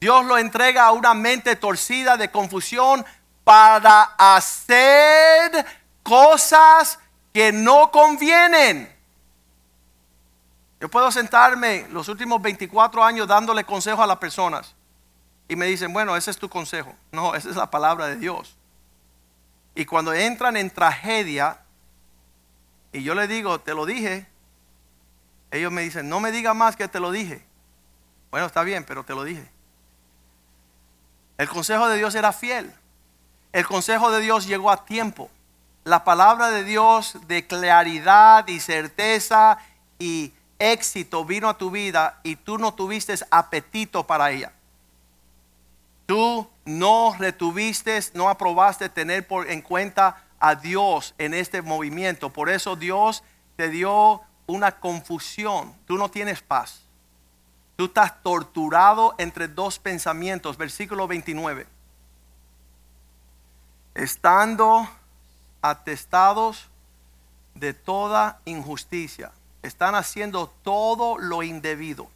[0.01, 3.05] Dios lo entrega a una mente torcida de confusión
[3.45, 5.65] para hacer
[6.03, 6.99] cosas
[7.33, 8.93] que no convienen.
[10.81, 14.75] Yo puedo sentarme los últimos 24 años dándole consejo a las personas
[15.47, 16.93] y me dicen, bueno, ese es tu consejo.
[17.13, 18.57] No, esa es la palabra de Dios.
[19.77, 21.62] Y cuando entran en tragedia
[22.93, 24.27] y yo le digo, te lo dije,
[25.51, 27.45] ellos me dicen, no me diga más que te lo dije.
[28.31, 29.51] Bueno, está bien, pero te lo dije.
[31.39, 32.73] El consejo de Dios era fiel.
[33.53, 35.31] El consejo de Dios llegó a tiempo
[35.85, 39.59] la palabra de Dios de claridad y certeza
[39.99, 44.53] y éxito vino a tu vida y tú no tuviste apetito para ella.
[46.07, 52.31] Tú no retuviste, no aprobaste tener por, en cuenta a Dios en este movimiento.
[52.31, 53.23] Por eso Dios
[53.55, 55.73] te dio una confusión.
[55.87, 56.83] Tú no tienes paz.
[57.77, 60.57] Tú estás torturado entre dos pensamientos.
[60.59, 61.69] Versículo 29.
[63.95, 64.89] Estando
[65.63, 66.69] atestados
[67.55, 69.31] de toda injusticia.
[69.63, 72.09] Están haciendo todo lo indebido.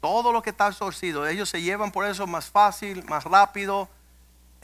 [0.00, 1.26] Todo lo que está torcido.
[1.26, 3.88] Ellos se llevan por eso más fácil, más rápido.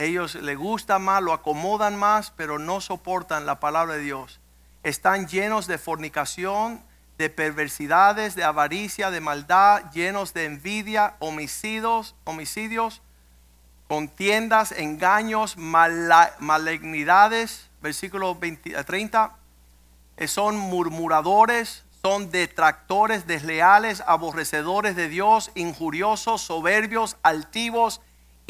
[0.00, 4.40] Ellos les gusta más, lo acomodan más, pero no soportan la palabra de Dios.
[4.82, 6.82] Están llenos de fornicación,
[7.18, 13.02] de perversidades, de avaricia, de maldad, llenos de envidia, homicidios, homicidios
[13.88, 18.38] contiendas, engaños, malignidades, versículo
[18.86, 19.36] 30,
[20.16, 28.00] eh, son murmuradores, son detractores, desleales, aborrecedores de Dios, injuriosos, soberbios, altivos,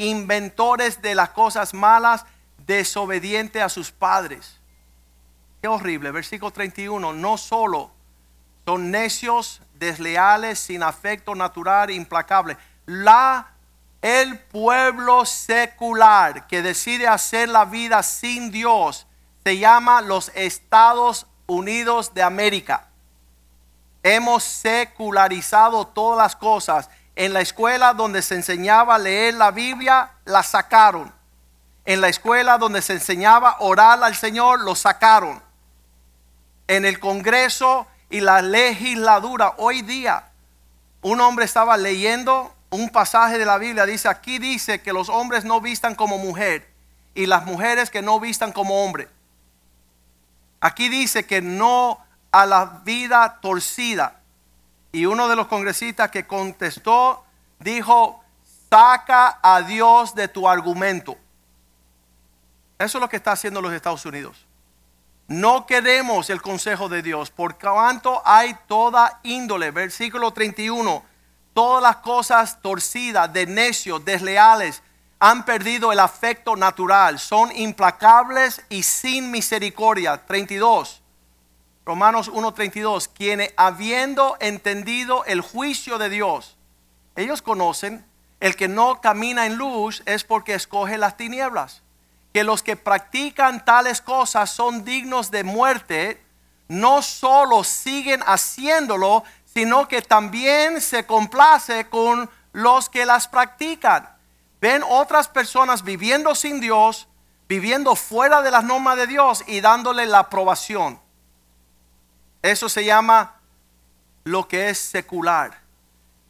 [0.01, 2.25] inventores de las cosas malas,
[2.67, 4.59] desobedientes a sus padres.
[5.61, 7.93] Qué horrible, versículo 31, no solo
[8.65, 12.57] son necios, desleales, sin afecto natural, implacable.
[12.87, 13.49] La
[14.03, 19.07] el pueblo secular que decide hacer la vida sin Dios
[19.45, 22.89] se llama los Estados Unidos de América.
[24.03, 26.89] Hemos secularizado todas las cosas.
[27.21, 31.13] En la escuela donde se enseñaba a leer la Biblia, la sacaron.
[31.85, 35.43] En la escuela donde se enseñaba a orar al Señor, lo sacaron.
[36.67, 40.31] En el Congreso y la legislatura, hoy día,
[41.03, 45.45] un hombre estaba leyendo un pasaje de la Biblia, dice, aquí dice que los hombres
[45.45, 46.73] no vistan como mujer
[47.15, 49.11] y las mujeres que no vistan como hombre.
[50.59, 52.03] Aquí dice que no
[52.33, 54.20] a la vida torcida.
[54.93, 57.25] Y uno de los congresistas que contestó
[57.59, 58.23] dijo,
[58.69, 61.17] saca a Dios de tu argumento.
[62.79, 64.47] Eso es lo que está haciendo los Estados Unidos.
[65.29, 69.71] No queremos el consejo de Dios, por cuanto hay toda índole.
[69.71, 71.05] Versículo 31.
[71.55, 74.83] Todas las cosas torcidas, de necios, desleales,
[75.21, 80.17] han perdido el afecto natural, son implacables y sin misericordia.
[80.27, 81.03] 32.
[81.91, 86.57] Romanos 1:32, quienes habiendo entendido el juicio de Dios,
[87.17, 88.07] ellos conocen,
[88.39, 91.83] el que no camina en luz es porque escoge las tinieblas.
[92.33, 96.23] Que los que practican tales cosas son dignos de muerte,
[96.69, 104.09] no solo siguen haciéndolo, sino que también se complace con los que las practican.
[104.61, 107.09] Ven otras personas viviendo sin Dios,
[107.49, 111.01] viviendo fuera de las normas de Dios y dándole la aprobación.
[112.43, 113.35] Eso se llama
[114.25, 115.59] lo que es secular.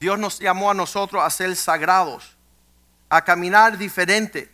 [0.01, 2.37] Dios nos llamó a nosotros a ser sagrados,
[3.09, 4.51] a caminar diferente.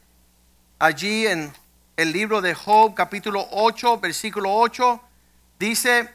[0.78, 1.52] Allí en
[1.96, 5.00] el libro de Job, capítulo 8, versículo 8,
[5.58, 6.12] dice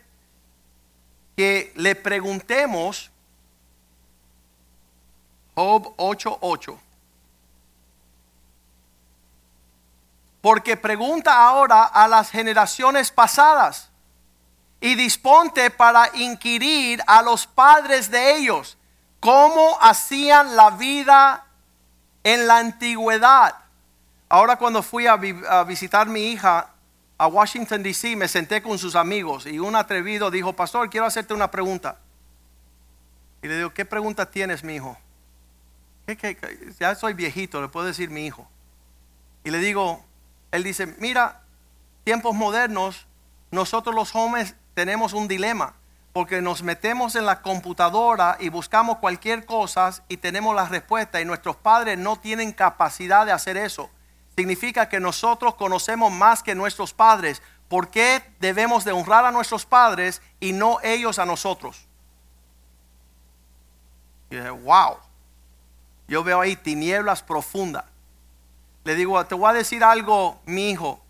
[1.36, 3.10] que le preguntemos,
[5.56, 6.80] Job 8, 8.
[10.42, 13.91] Porque pregunta ahora a las generaciones pasadas
[14.82, 18.78] y disponte para inquirir a los padres de ellos
[19.20, 21.46] cómo hacían la vida
[22.24, 23.56] en la antigüedad.
[24.28, 25.16] Ahora cuando fui a,
[25.64, 26.70] visitar a mi hija
[27.18, 31.36] a Washington, D.C., me senté con sus amigos y un atrevido dijo, pastor, quiero hacerte
[31.36, 32.00] una pregunta.
[33.44, 34.98] Y le digo, ¿qué pregunta tienes, mi hijo?
[36.80, 38.50] Ya soy viejito, le puedo decir mi hijo.
[39.44, 40.04] Y le digo,
[40.52, 41.42] él dice, mira,
[42.04, 43.06] tiempos modernos,
[43.52, 45.76] nosotros los jóvenes tenemos un dilema,
[46.14, 51.26] porque nos metemos en la computadora y buscamos cualquier cosa y tenemos la respuesta y
[51.26, 53.90] nuestros padres no tienen capacidad de hacer eso.
[54.36, 57.42] Significa que nosotros conocemos más que nuestros padres.
[57.68, 61.88] ¿Por qué debemos de honrar a nuestros padres y no ellos a nosotros?
[64.30, 64.98] Y dije, wow.
[66.08, 67.86] Yo veo ahí tinieblas profundas.
[68.84, 71.01] Le digo, te voy a decir algo, mi hijo.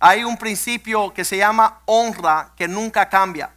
[0.00, 3.50] Hay un principio que se llama honra que nunca cambia.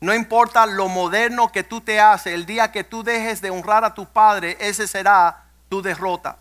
[0.00, 3.82] No importa lo moderno que tú te haces, el día que tú dejes de honrar
[3.84, 6.36] a tu padre, ese será tu derrota,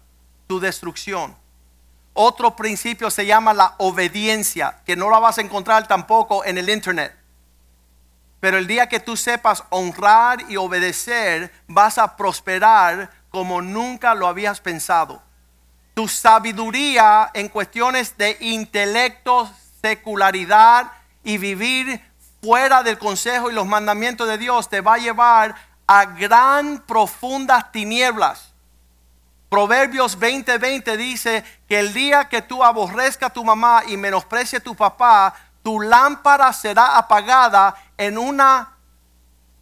[0.48, 1.38] tu destrucción.
[2.14, 6.70] Otro principio se llama la obediencia, que no la vas a encontrar tampoco en el
[6.70, 7.16] internet.
[8.42, 14.28] Pero el día que tú sepas honrar y obedecer, vas a prosperar como nunca lo
[14.28, 15.22] habías pensado.
[15.94, 19.50] Tu sabiduría en cuestiones de intelecto,
[19.82, 20.92] secularidad
[21.24, 22.02] y vivir
[22.42, 27.72] fuera del consejo y los mandamientos de Dios te va a llevar a gran profundas
[27.72, 28.52] tinieblas.
[29.50, 34.64] Proverbios 20:20 dice que el día que tú aborrezca a tu mamá y menosprecie a
[34.64, 38.70] tu papá, tu lámpara será apagada en una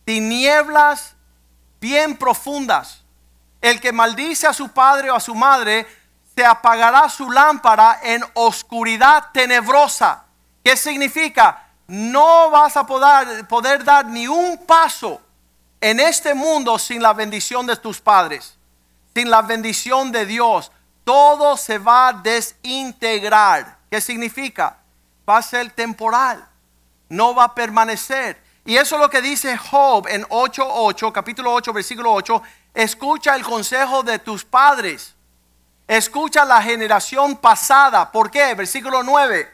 [0.05, 1.15] tinieblas
[1.81, 3.03] bien profundas.
[3.61, 5.87] El que maldice a su padre o a su madre,
[6.39, 10.23] se apagará su lámpara en oscuridad tenebrosa.
[10.63, 11.67] ¿Qué significa?
[11.85, 15.19] No vas a poder, poder dar ni un paso
[15.81, 18.57] en este mundo sin la bendición de tus padres,
[19.13, 20.71] sin la bendición de Dios.
[21.03, 23.77] Todo se va a desintegrar.
[23.91, 24.77] ¿Qué significa?
[25.29, 26.47] Va a ser temporal,
[27.09, 28.41] no va a permanecer.
[28.63, 32.41] Y eso es lo que dice Job en 8.8, capítulo 8, versículo 8.
[32.75, 35.17] Escucha el consejo de tus padres.
[35.89, 38.11] Escucha la generación pasada.
[38.11, 38.53] ¿Por qué?
[38.53, 39.51] Versículo 9.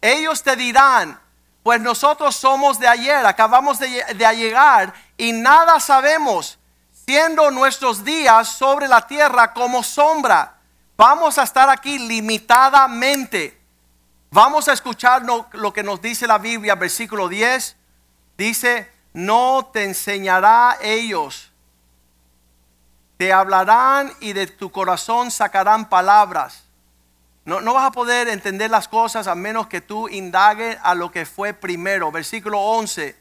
[0.00, 1.20] Ellos te dirán,
[1.62, 6.58] pues nosotros somos de ayer, acabamos de, de llegar y nada sabemos,
[7.06, 10.56] siendo nuestros días sobre la tierra como sombra.
[10.96, 13.56] Vamos a estar aquí limitadamente.
[14.32, 15.22] Vamos a escuchar
[15.52, 17.76] lo que nos dice la Biblia, versículo 10.
[18.36, 21.49] Dice, no te enseñará ellos
[23.20, 26.64] te hablarán y de tu corazón sacarán palabras.
[27.44, 31.10] No, no, vas a poder entender las cosas a menos que tú indagues a lo
[31.10, 32.10] que fue primero.
[32.10, 33.14] Versículo 11.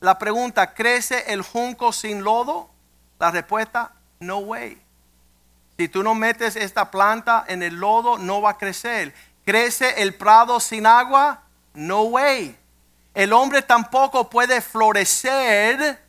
[0.00, 2.70] La pregunta, ¿crece el junco sin lodo?
[3.18, 4.80] La respuesta, no way.
[5.76, 9.14] Si tú no metes esta planta en el lodo, no va a crecer.
[9.44, 11.42] ¿Crece el prado sin agua?
[11.74, 12.56] No way.
[13.12, 16.02] El hombre tampoco puede florecer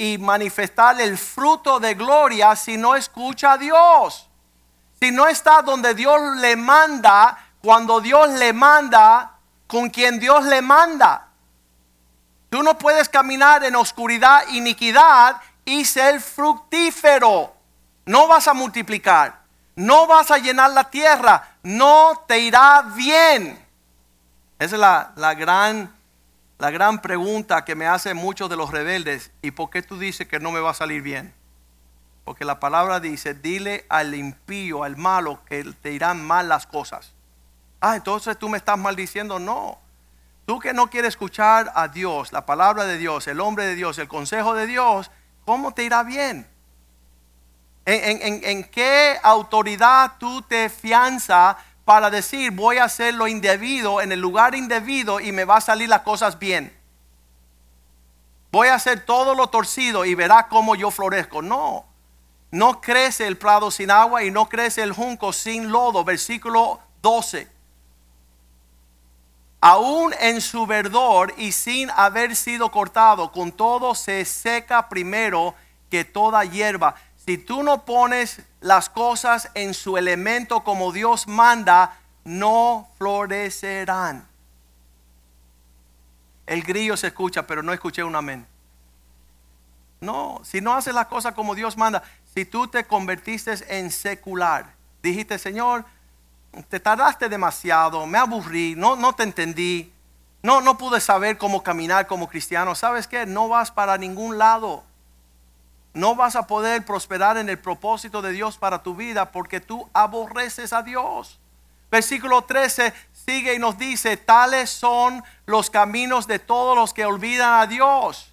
[0.00, 4.30] y manifestar el fruto de gloria si no escucha a Dios.
[4.98, 9.32] Si no está donde Dios le manda, cuando Dios le manda,
[9.66, 11.28] con quien Dios le manda.
[12.48, 15.36] Tú no puedes caminar en oscuridad, iniquidad
[15.66, 17.52] y ser fructífero.
[18.06, 19.42] No vas a multiplicar,
[19.76, 23.62] no vas a llenar la tierra, no te irá bien.
[24.58, 25.94] Esa es la, la gran,
[26.60, 29.30] la gran pregunta que me hacen muchos de los rebeldes.
[29.40, 31.32] ¿Y por qué tú dices que no me va a salir bien?
[32.24, 37.14] Porque la palabra dice, dile al impío, al malo, que te irán mal las cosas.
[37.80, 39.38] Ah, entonces tú me estás maldiciendo.
[39.38, 39.78] No.
[40.44, 43.98] Tú que no quieres escuchar a Dios, la palabra de Dios, el hombre de Dios,
[43.98, 45.10] el consejo de Dios,
[45.46, 46.46] ¿cómo te irá bien?
[47.86, 51.56] ¿En, qué autoridad tú te fianza
[51.90, 55.60] para decir voy a hacer lo indebido en el lugar indebido y me va a
[55.60, 56.72] salir las cosas bien?
[58.52, 61.42] Voy a hacer todo lo torcido y verá cómo yo florezco.
[61.42, 61.84] No,
[62.52, 66.04] no crece el prado sin agua y no crece el junco sin lodo.
[66.04, 67.48] Versículo 12
[69.60, 75.56] aún en su verdor y sin haber sido cortado, con todo se seca primero
[75.90, 76.94] que toda hierba.
[77.30, 84.26] Si tú no pones las cosas en su elemento como Dios manda, no florecerán.
[86.44, 88.48] El grillo se escucha, pero no escuché un amén.
[90.00, 92.02] No, si no haces las cosas como Dios manda,
[92.34, 95.84] si tú te convertiste en secular, dijiste, Señor,
[96.68, 99.92] te tardaste demasiado, me aburrí, no, no te entendí,
[100.42, 102.74] no, no pude saber cómo caminar como cristiano.
[102.74, 103.24] ¿Sabes qué?
[103.24, 104.82] No vas para ningún lado.
[105.92, 109.88] No vas a poder prosperar en el propósito de Dios para tu vida porque tú
[109.92, 111.38] aborreces a Dios.
[111.90, 117.60] Versículo 13 sigue y nos dice, tales son los caminos de todos los que olvidan
[117.60, 118.32] a Dios.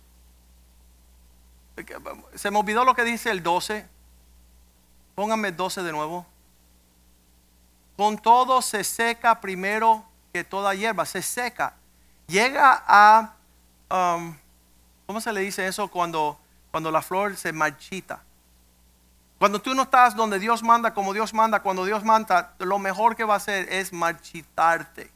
[2.35, 3.87] Se me olvidó lo que dice el 12.
[5.15, 6.25] Póngame el 12 de nuevo.
[7.95, 11.73] Con todo se seca primero que toda hierba, se seca.
[12.27, 13.33] Llega a,
[13.89, 14.35] um,
[15.07, 16.39] ¿cómo se le dice eso cuando,
[16.77, 18.21] cuando la flor se marchita?
[19.39, 23.15] Cuando tú no estás donde Dios manda, como Dios manda, cuando Dios manda, lo mejor
[23.15, 25.09] que va a hacer es marchitarte.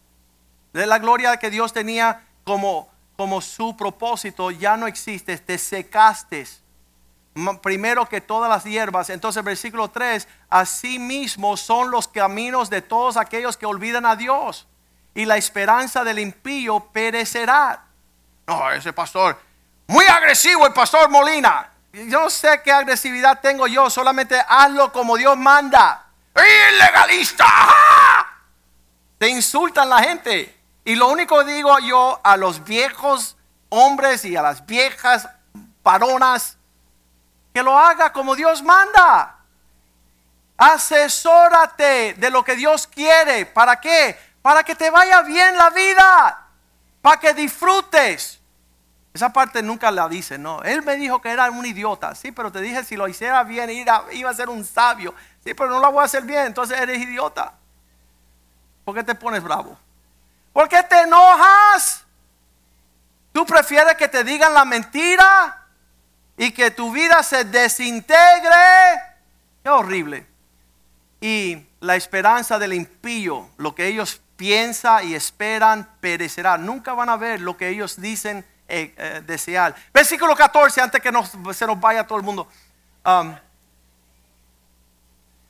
[0.74, 6.47] De la gloria que Dios tenía como, como su propósito ya no existe, te secaste
[7.62, 9.12] primero que todas las hierbas.
[9.12, 14.68] Entonces, versículo 3, así mismo son los caminos de todos aquellos que olvidan a Dios,
[15.14, 17.84] y la esperanza del impío perecerá.
[18.47, 19.38] No, ese pastor,
[19.92, 21.70] muy agresivo el pastor Molina.
[21.92, 26.06] Yo sé qué agresividad tengo yo, solamente hazlo como Dios manda.
[26.34, 27.46] ¡Ilegalista!
[29.18, 30.58] Te insultan la gente.
[30.86, 33.36] Y lo único que digo yo a los viejos
[33.68, 35.28] hombres y a las viejas
[35.84, 36.58] varonas,
[37.54, 39.39] que lo haga como Dios manda.
[40.56, 43.46] Asesórate de lo que Dios quiere.
[43.46, 44.18] ¿Para qué?
[44.42, 46.48] Para que te vaya bien la vida.
[47.02, 48.41] Para que disfrutes.
[49.14, 50.62] Esa parte nunca la dice, no.
[50.64, 52.16] Él me dijo que era un idiota.
[52.16, 55.14] Sí, pero te dije si lo hiciera bien iba a ser un sabio.
[55.43, 57.53] Sí, pero no lo voy a hacer bien, entonces eres idiota.
[58.86, 59.78] ¿Por qué te pones bravo?
[60.53, 62.03] ¿Por qué te enojas?
[63.32, 65.62] ¿Tú prefieres que te digan la mentira?
[66.41, 68.49] y que tu vida se desintegre.
[69.64, 70.26] Qué horrible.
[71.20, 76.57] Y la esperanza del impío, lo que ellos piensan y esperan, perecerá.
[76.57, 79.74] Nunca van a ver lo que ellos dicen eh, eh.
[79.93, 81.11] Versículo 14, antes que
[81.53, 82.47] se nos vaya todo el mundo.
[83.05, 83.36] Um,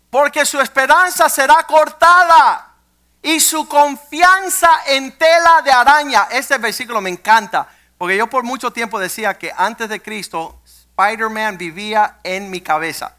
[0.10, 2.74] porque su esperanza será cortada
[3.22, 6.28] y su confianza en tela de araña.
[6.32, 7.68] Este versículo me encanta,
[7.98, 13.16] porque yo por mucho tiempo decía que antes de Cristo Spider-Man vivía en mi cabeza.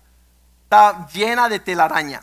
[0.65, 2.23] Estaba llena de telaraña.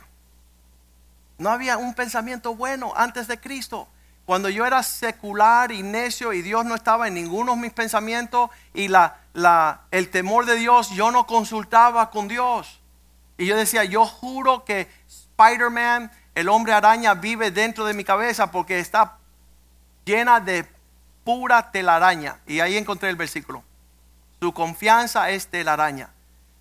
[1.38, 3.88] No había un pensamiento bueno antes de Cristo.
[4.30, 8.48] Cuando yo era secular y necio y Dios no estaba en ninguno de mis pensamientos
[8.72, 12.78] y la, el temor de Dios, yo no consultaba con Dios.
[13.38, 18.52] Y yo decía, yo juro que Spider-Man, el hombre araña, vive dentro de mi cabeza
[18.52, 19.16] porque está
[20.04, 20.64] llena de
[21.24, 22.38] pura telaraña.
[22.46, 23.64] Y ahí encontré el versículo.
[24.38, 26.10] Su confianza es telaraña.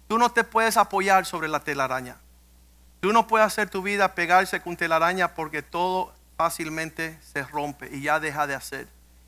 [0.07, 2.17] Tú no te puedes apoyar sobre la telaraña.
[2.99, 8.04] Tú no puedes hacer tu vida pegarse con telaraña porque todo fácilmente se rompe y
[8.04, 8.88] ya deja de hacer,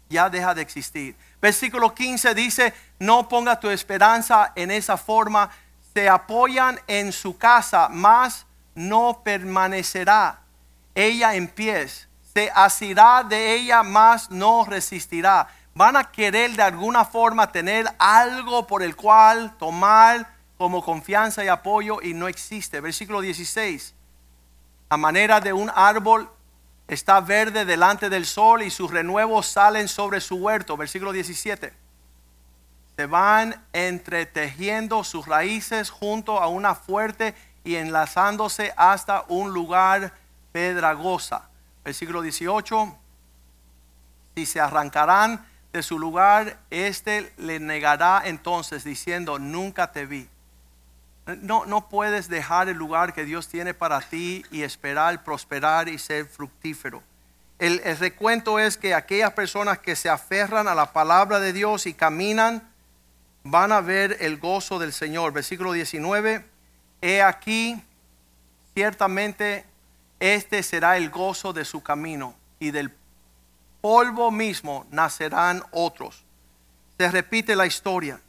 [0.10, 1.14] ya deja de existir.
[1.42, 5.50] Versículo 15 dice, no ponga tu esperanza en esa forma,
[5.94, 8.46] se apoyan en su casa, mas
[8.76, 10.40] no permanecerá
[10.96, 17.04] ella en pies, se asirá de ella, mas no resistirá van a querer de alguna
[17.04, 22.80] forma tener algo por el cual tomar como confianza y apoyo y no existe.
[22.82, 23.96] Versículo 16.
[24.90, 26.30] A manera de un árbol
[26.92, 30.76] está verde delante del sol y sus renuevos salen sobre su huerto.
[30.76, 31.74] Versículo 17.
[32.98, 37.34] Se van entretejiendo sus raíces junto a una fuerte
[37.64, 40.14] y enlazándose hasta un lugar
[40.52, 41.50] pedragosa.
[41.86, 42.98] Versículo 18.
[44.36, 50.28] Si se arrancarán de su lugar, éste le negará entonces diciendo, nunca te vi.
[51.26, 55.98] No, no puedes dejar el lugar que Dios tiene para ti y esperar prosperar y
[56.00, 57.04] ser fructífero.
[57.60, 61.86] El, el, recuento es que aquellas personas que se aferran a la palabra de Dios
[61.86, 62.68] y caminan
[63.44, 65.32] van a ver el gozo del Señor.
[65.32, 66.44] Versículo 19,
[67.02, 67.82] he aquí,
[68.74, 69.66] ciertamente
[70.20, 72.94] este será el gozo de su camino y del
[73.82, 76.24] polvo mismo nacerán otros.
[76.98, 78.22] Se repite la historia.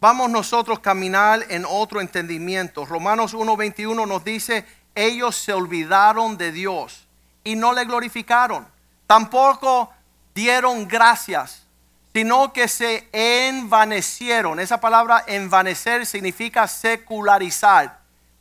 [0.00, 2.86] Vamos nosotros a caminar en otro entendimiento.
[2.86, 7.06] Romanos 1.21 nos dice, ellos se olvidaron de Dios
[7.44, 8.66] y no le glorificaron.
[9.06, 9.92] Tampoco
[10.34, 11.66] dieron gracias,
[12.14, 14.58] sino que se envanecieron.
[14.58, 17.98] Esa palabra envanecer significa secularizar,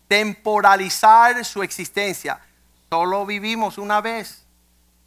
[0.07, 2.39] temporalizar su existencia.
[2.89, 4.45] Solo vivimos una vez.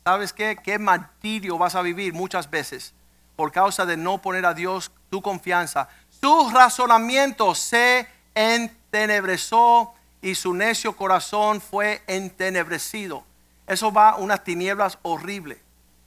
[0.04, 0.58] ¿Sabes qué?
[0.62, 2.92] ¿Qué martirio vas a vivir muchas veces
[3.36, 5.88] por causa de no poner a Dios tu confianza?
[6.22, 13.24] Su razonamiento se entenebrezó y su necio corazón fue entenebrecido.
[13.66, 15.58] Eso va a unas tinieblas horribles.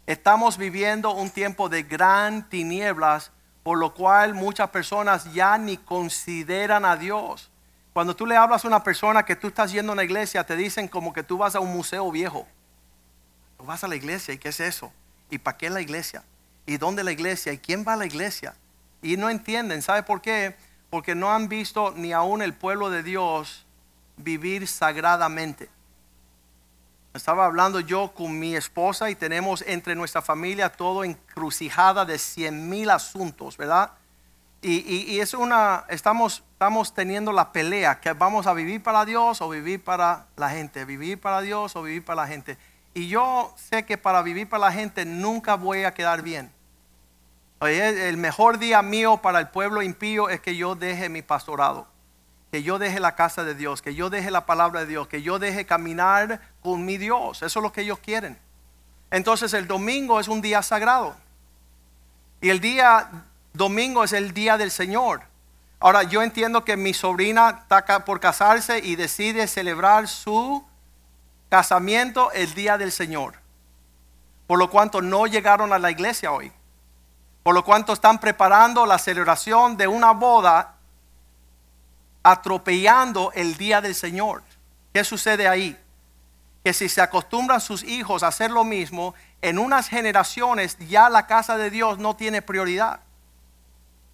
[0.08, 3.32] Estamos viviendo un tiempo de gran tinieblas,
[3.64, 7.52] por lo cual muchas personas ya ni consideran a Dios.
[7.94, 10.56] Cuando tú le hablas a una persona que tú estás yendo a una iglesia, te
[10.56, 12.48] dicen como que tú vas a un museo viejo
[13.66, 14.92] vas a la iglesia y qué es eso.
[15.30, 16.24] ¿Y para qué la iglesia?
[16.66, 17.52] ¿Y dónde la iglesia?
[17.52, 18.56] ¿Y quién va a la iglesia?
[19.06, 19.84] Y no entienden.
[19.84, 20.56] ¿Sabe por qué?
[20.90, 23.64] Porque no han visto ni aún el pueblo de Dios
[24.18, 25.70] vivir sagradamente.
[27.14, 32.68] Estaba hablando yo con mi esposa y tenemos entre nuestra familia todo encrucijada de cien
[32.68, 33.92] mil asuntos, ¿verdad?
[34.64, 34.80] Y,
[35.14, 39.50] y, es una, estamos, estamos teniendo la pelea, que vamos a vivir para Dios o
[39.50, 42.58] vivir para la gente, vivir para Dios o vivir para la gente.
[42.96, 46.55] Y yo sé que para vivir para la gente nunca voy a quedar bien.
[47.62, 51.88] El mejor día mío para el pueblo impío es que yo deje mi pastorado,
[52.52, 55.22] que yo deje la casa de Dios, que yo deje la palabra de Dios, que
[55.22, 57.42] yo deje caminar con mi Dios.
[57.42, 58.38] Eso es lo que ellos quieren.
[59.10, 61.16] Entonces el domingo es un día sagrado.
[62.42, 63.10] Y el día
[63.54, 65.22] domingo es el día del Señor.
[65.80, 70.66] Ahora yo entiendo que mi sobrina está por casarse y decide celebrar su
[71.50, 73.36] casamiento el día del Señor.
[74.48, 76.52] Por lo cuanto no llegaron a la iglesia hoy.
[77.46, 80.78] Por lo cuanto están preparando la celebración de una boda
[82.24, 84.42] atropellando el día del Señor.
[84.92, 85.80] ¿Qué sucede ahí?
[86.64, 91.28] Que si se acostumbran sus hijos a hacer lo mismo, en unas generaciones ya la
[91.28, 93.02] casa de Dios no tiene prioridad.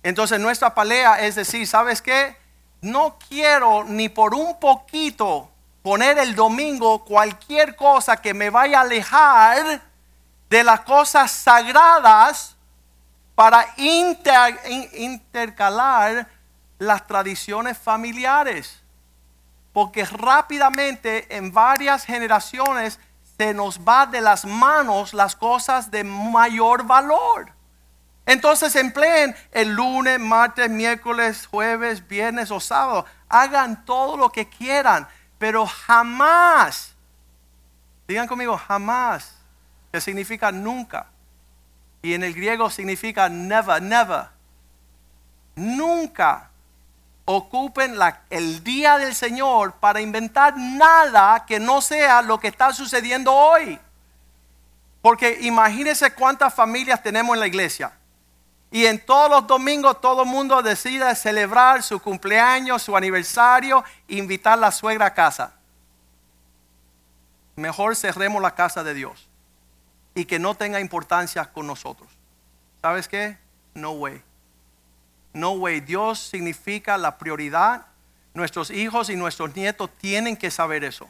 [0.04, 2.36] Entonces nuestra pelea es decir, ¿sabes qué?
[2.82, 5.50] No quiero ni por un poquito
[5.84, 9.82] poner el domingo cualquier cosa que me vaya a alejar
[10.50, 12.51] de las cosas sagradas
[13.36, 13.66] para
[14.94, 16.28] intercalar
[16.80, 18.82] las tradiciones familiares.
[19.74, 23.00] Porque rápidamente en varias generaciones
[23.38, 27.54] se nos va de las manos las cosas de mayor valor.
[28.26, 33.06] Entonces empleen el lunes, martes, miércoles, jueves, viernes o sábado.
[33.30, 35.08] Hagan todo lo que quieran
[35.42, 36.94] pero jamás,
[38.08, 39.34] digan conmigo, jamás,
[39.92, 41.08] que significa nunca.
[42.02, 44.28] Y en el griego significa never, never.
[45.56, 46.50] Nunca
[47.26, 47.96] ocupen
[48.30, 53.80] el día del Señor para inventar nada que no sea lo que está sucediendo hoy.
[55.02, 57.92] Porque imagínense cuántas familias tenemos en la iglesia.
[58.72, 64.54] Y en todos los domingos todo el mundo decide celebrar su cumpleaños, su aniversario, invitar
[64.54, 65.54] a la suegra a casa.
[67.56, 69.31] Mejor cerremos la casa de Dios
[70.22, 72.08] y que no tenga importancia con nosotros.
[72.80, 73.40] ¿Sabes qué?
[73.74, 74.22] No way.
[75.34, 75.80] No way.
[75.80, 77.88] Dios significa la prioridad.
[78.36, 81.10] Nuestros hijos y nuestros nietos tienen que saber eso.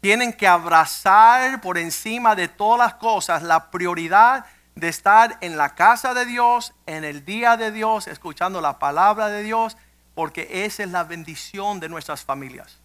[0.00, 4.46] Tienen que abrazar por encima de todas las cosas la prioridad
[4.76, 9.30] de estar en la casa de Dios, en el día de Dios, escuchando la palabra
[9.30, 9.76] de Dios,
[10.14, 12.78] porque esa es la bendición de nuestras familias.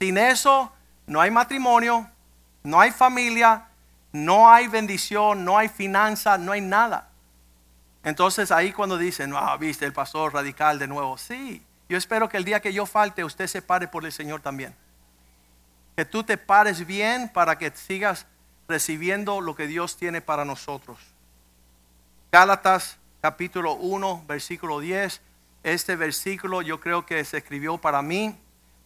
[0.00, 0.72] Sin eso
[1.06, 2.10] no hay matrimonio,
[2.64, 3.69] no hay familia,
[4.12, 7.10] no hay bendición, no hay finanza, no hay nada.
[8.02, 12.36] Entonces ahí cuando dicen, ah, viste el pastor radical de nuevo, sí, yo espero que
[12.36, 14.74] el día que yo falte usted se pare por el Señor también.
[15.96, 18.26] Que tú te pares bien para que sigas
[18.68, 20.98] recibiendo lo que Dios tiene para nosotros.
[22.32, 25.20] Gálatas capítulo 1, versículo 10.
[25.62, 28.38] Este versículo yo creo que se escribió para mí.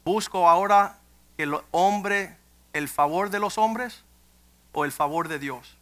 [0.05, 0.99] Busco ahora
[1.37, 2.37] que el hombre,
[2.73, 4.03] el favor de los hombres
[4.75, 5.79] o el favor de Dios.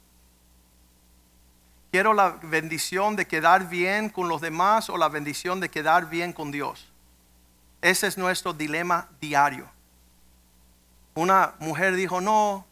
[1.90, 6.32] Quiero la bendición de quedar bien con los demás o la bendición de quedar bien
[6.32, 6.88] con Dios.
[7.82, 9.68] Ese es nuestro dilema diario.
[11.14, 12.64] Una mujer dijo, no,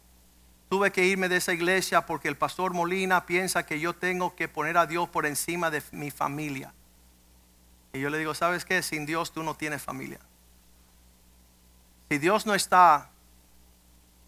[0.69, 4.47] tuve que irme de esa iglesia porque el pastor Molina piensa que yo tengo que
[4.47, 6.73] poner a Dios por encima de mi familia.
[7.93, 8.81] Y yo le digo, ¿sabes qué?
[8.81, 10.19] Sin Dios tú no tienes familia.
[12.09, 13.10] Si Dios no está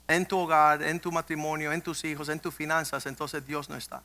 [0.07, 3.75] en tu hogar, en tu matrimonio, en tus hijos, en tus finanzas, entonces Dios no
[3.75, 4.03] está.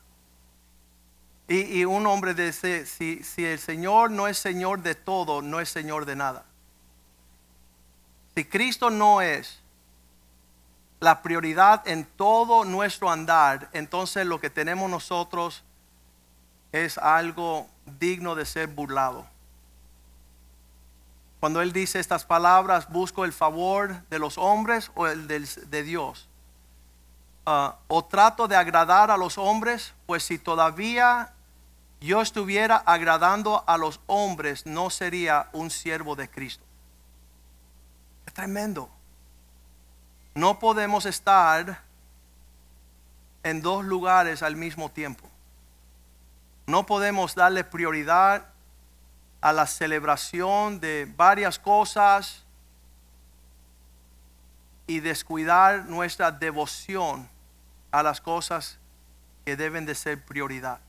[1.50, 5.70] Y, un hombre dice, si, si el Señor no es Señor de todo, no es
[5.70, 6.44] Señor de nada.
[8.34, 9.58] Si Cristo no es
[11.00, 15.64] la prioridad en todo nuestro andar, entonces lo que tenemos nosotros
[16.70, 17.66] es algo
[17.98, 19.26] digno de ser burlado.
[21.40, 26.28] Cuando Él dice estas palabras, busco el favor de los hombres o el de, Dios.
[27.46, 31.32] Ah, o trato de agradar a los hombres, pues si todavía
[32.00, 36.64] yo estuviera agradando a los hombres, no sería un siervo de Cristo.
[38.26, 38.88] Es tremendo.
[40.34, 41.82] No podemos estar
[43.42, 45.28] en dos lugares al mismo tiempo.
[46.66, 48.46] No podemos darle prioridad
[49.40, 52.44] a la celebración de varias cosas
[54.86, 57.28] y descuidar nuestra devoción
[57.90, 58.78] a las cosas
[59.44, 60.80] que deben de ser prioridad.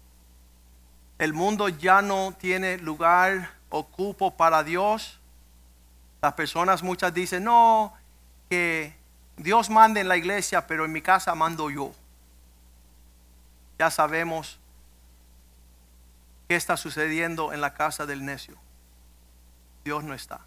[1.17, 5.19] El mundo ya no tiene lugar ocupo para Dios.
[6.21, 7.93] Las personas muchas dicen, no,
[8.49, 8.95] que
[9.37, 11.91] Dios manda en la iglesia, pero en mi casa mando yo.
[13.77, 14.58] Ya sabemos
[16.49, 18.57] qué está sucediendo en la casa del necio.
[19.85, 20.41] Dios no está.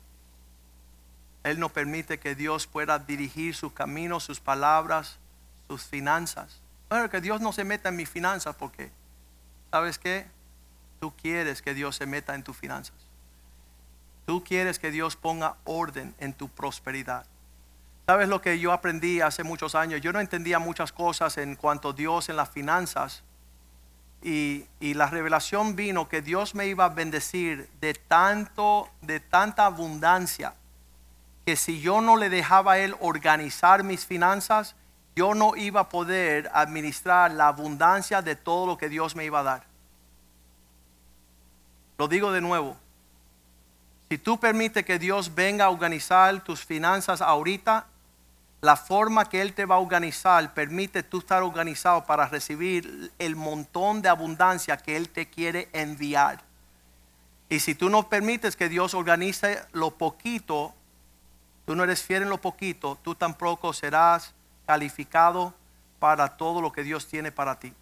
[1.44, 5.18] Él no permite que Dios pueda dirigir sus caminos, sus palabras,
[5.68, 6.60] sus finanzas.
[6.90, 8.90] Bueno, que Dios no se meta en mis finanzas porque,
[9.70, 10.26] ¿sabes qué?
[10.98, 12.96] Tú quieres que Dios se meta en tus finanzas.
[14.26, 17.26] Tú quieres que Dios ponga orden en tu prosperidad.
[18.06, 20.00] ¿Sabes lo que yo aprendí hace muchos años?
[20.00, 23.22] Yo no entendía muchas cosas en cuanto a Dios en las finanzas.
[24.22, 30.54] Y, la revelación vino que Dios me iba a bendecir de tanto, de tanta abundancia,
[31.44, 34.76] que si yo no le dejaba a Él organizar mis finanzas,
[35.16, 39.40] yo no iba a poder administrar la abundancia de todo lo que Dios me iba
[39.40, 39.64] a dar.
[41.98, 42.76] Lo digo de nuevo.
[44.08, 47.86] Si tú permites que Dios venga a organizar tus finanzas ahorita,
[48.62, 53.36] la forma que Él te va a organizar permite tú estar organizado para recibir el
[53.36, 56.42] montón de abundancia que Él te quiere enviar.
[57.50, 60.72] Y si tú no permites que Dios organice lo poquito,
[61.66, 64.32] tú no eres fiel en lo poquito, tú tampoco serás
[64.64, 65.52] calificado
[65.98, 67.74] para todo lo que Dios tiene para ti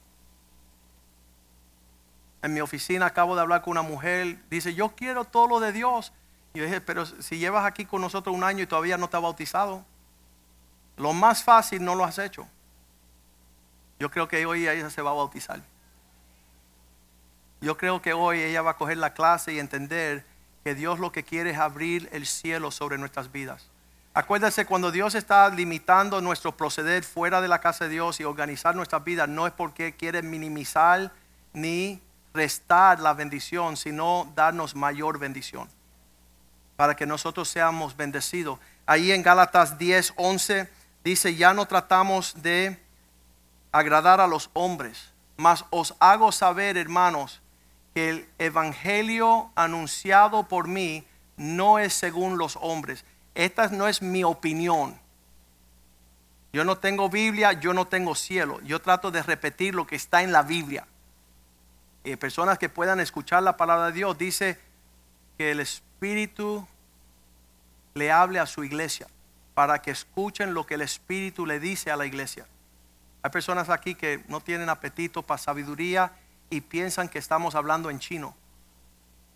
[2.42, 5.72] en mi oficina acabo de hablar con una mujer, dice, yo quiero todo lo de
[5.72, 6.12] Dios.
[6.54, 9.18] Y yo dije, pero si llevas aquí con nosotros un año y todavía no te
[9.18, 9.84] bautizado,
[11.00, 12.46] lo más fácil no lo has hecho.
[13.98, 15.60] Yo creo que hoy ella se va a bautizar.
[17.62, 20.24] Yo creo que hoy ella va a coger la clase y entender
[20.62, 23.70] que Dios lo que quiere es abrir el cielo sobre nuestras vidas.
[24.12, 28.76] Acuérdese, cuando Dios está limitando nuestro proceder fuera de la casa de Dios y organizar
[28.76, 31.12] nuestras vidas, no es porque quiere minimizar
[31.54, 32.02] ni
[32.34, 35.66] restar la bendición, sino darnos mayor bendición.
[36.76, 38.58] Para que nosotros seamos bendecidos.
[38.84, 42.78] Ahí en Gálatas 10, 11 dice, ya no tratamos de
[43.72, 47.40] agradar a los hombres, mas os hago saber, hermanos,
[47.94, 51.04] que el evangelio anunciado por mí
[51.36, 53.04] no es según los hombres.
[53.34, 55.00] Esta no es mi opinión.
[56.52, 58.60] Yo no tengo Biblia, yo no tengo cielo.
[58.62, 60.86] Yo trato de repetir lo que está en la Biblia.
[62.04, 64.58] Eh, personas que puedan escuchar la palabra de Dios, dice
[65.38, 66.66] que el Espíritu
[67.94, 69.06] le hable a su iglesia
[69.54, 72.46] para que escuchen lo que el Espíritu le dice a la iglesia.
[73.22, 76.12] Hay personas aquí que no tienen apetito para sabiduría
[76.48, 78.34] y piensan que estamos hablando en chino.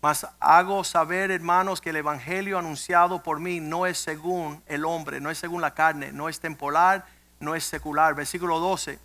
[0.01, 5.19] Mas hago saber, hermanos, que el Evangelio anunciado por mí no es según el hombre,
[5.19, 7.05] no es según la carne, no es temporal,
[7.39, 8.15] no es secular.
[8.15, 8.99] Versículo 12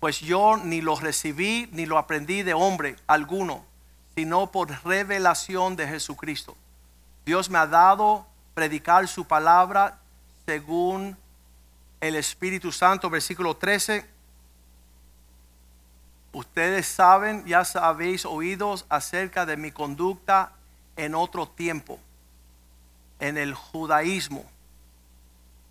[0.00, 3.64] pues yo ni lo recibí ni lo aprendí de hombre alguno,
[4.14, 6.56] sino por revelación de Jesucristo.
[7.24, 8.26] Dios me ha dado
[8.56, 9.98] predicar su palabra
[10.46, 11.14] según
[12.00, 14.06] el Espíritu Santo, versículo 13.
[16.32, 20.52] Ustedes saben, ya habéis oído acerca de mi conducta
[20.96, 22.00] en otro tiempo,
[23.20, 24.42] en el judaísmo,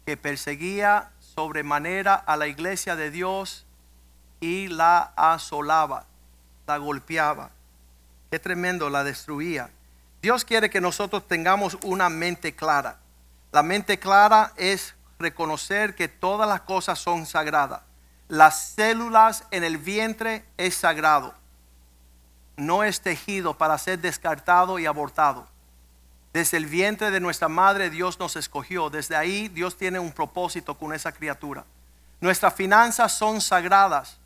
[0.06, 3.66] que perseguía sobremanera a la iglesia de Dios
[4.40, 6.06] y la asolaba,
[6.68, 7.50] la golpeaba.
[8.30, 9.72] Qué tremendo, la destruía.
[10.26, 12.98] Dios quiere que nosotros tengamos una mente clara.
[13.52, 17.82] La mente clara es reconocer que todas las cosas son sagradas
[18.28, 21.36] las células en el vientre es sagrado.
[22.58, 25.48] No es tejido para ser descartado y abortado.
[26.34, 28.90] Desde el vientre de nuestra madre Dios nos escogió.
[28.90, 31.66] Desde ahí Dios tiene un propósito con esa criatura.
[32.20, 34.18] Nuestras finanzas son sagradas.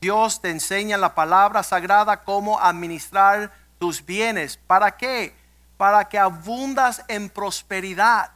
[0.00, 4.56] Dios te enseña la palabra sagrada cómo administrar tus bienes.
[4.66, 5.43] ¿Para qué?
[5.76, 8.30] Para que abundas en prosperidad.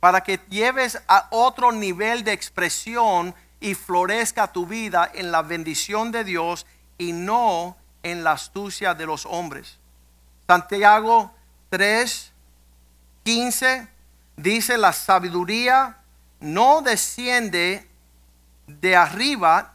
[0.00, 6.10] Para que lleves a otro nivel de expresión y florezca tu vida en la bendición
[6.10, 6.66] de Dios
[6.96, 9.78] y no en la astucia de los hombres.
[10.46, 11.32] Santiago
[11.68, 12.32] 3,
[13.24, 13.88] 15
[14.36, 15.98] dice, la sabiduría
[16.40, 17.88] no desciende
[18.66, 19.74] de arriba,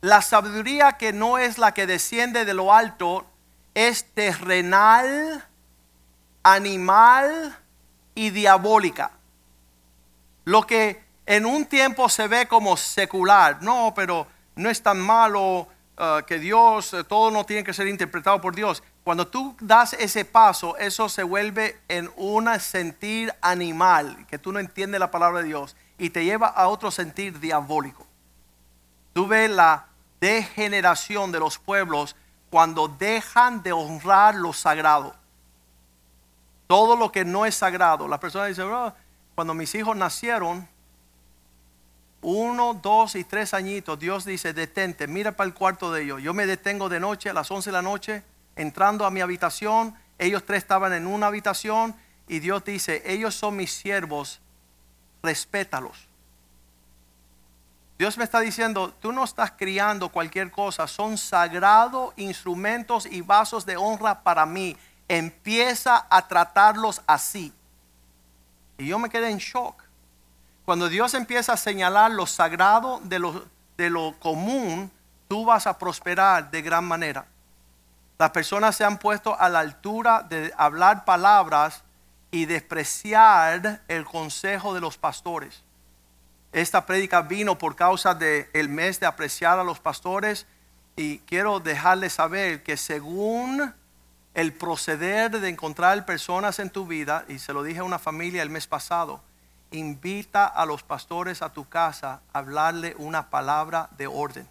[0.00, 3.26] la sabiduría que no es la que desciende de lo alto,
[3.74, 5.46] es terrenal,
[6.54, 7.56] animal
[8.14, 9.12] y diabólica.
[10.44, 13.62] Lo que en un tiempo se ve como secular.
[13.62, 14.26] No, pero
[14.56, 18.54] no es tan malo uh, que Dios, eh, todo no tiene que ser interpretado por
[18.54, 18.82] Dios.
[19.04, 24.58] Cuando tú das ese paso, eso se vuelve en un sentir animal, que tú no
[24.58, 28.06] entiendes la palabra de Dios, y te lleva a otro sentir diabólico.
[29.12, 29.86] Tú ves la
[30.20, 32.16] degeneración de los pueblos
[32.50, 35.14] cuando dejan de honrar lo sagrado.
[36.70, 38.06] Todo lo que no es sagrado.
[38.06, 38.62] La persona dice,
[39.34, 40.68] cuando mis hijos nacieron,
[42.22, 46.22] uno, dos y tres añitos, Dios dice, detente, mira para el cuarto de ellos.
[46.22, 48.22] Yo me detengo de noche a las once de la noche,
[48.54, 49.96] entrando a mi habitación.
[50.16, 51.92] Ellos tres estaban en una habitación
[52.28, 54.38] y Dios dice, ellos son mis siervos,
[55.24, 56.06] respétalos.
[57.98, 63.66] Dios me está diciendo, tú no estás criando cualquier cosa, son sagrados instrumentos y vasos
[63.66, 64.76] de honra para mí.
[65.12, 67.52] Empieza a tratarlos así.
[68.78, 69.82] Y yo me quedé en shock.
[70.64, 73.44] Cuando Dios empieza a señalar lo sagrado de lo,
[73.76, 74.88] de lo común,
[75.26, 77.26] tú vas a prosperar de gran manera.
[78.20, 81.82] Las personas se han puesto a la altura de hablar palabras
[82.30, 85.64] y despreciar el consejo de los pastores.
[86.52, 90.46] Esta prédica vino por causa del mes de apreciar a los pastores
[90.94, 93.74] y quiero dejarles saber que según
[94.40, 98.42] el proceder de encontrar personas en tu vida, y se lo dije a una familia
[98.42, 99.20] el mes pasado,
[99.70, 104.48] invita a los pastores a tu casa a hablarle una palabra de orden.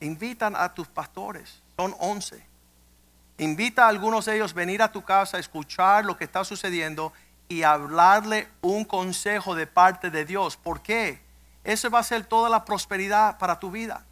[0.00, 2.46] Invitan a tus pastores, son once.
[3.38, 6.44] Invita a algunos de ellos a venir a tu casa, a escuchar lo que está
[6.44, 7.14] sucediendo
[7.48, 10.58] y hablarle un consejo de parte de Dios.
[10.58, 11.22] ¿Por qué?
[11.64, 14.04] Eso va a ser toda la prosperidad para tu vida.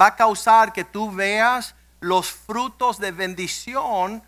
[0.00, 4.22] Va a causar que tú veas los frutos de bendición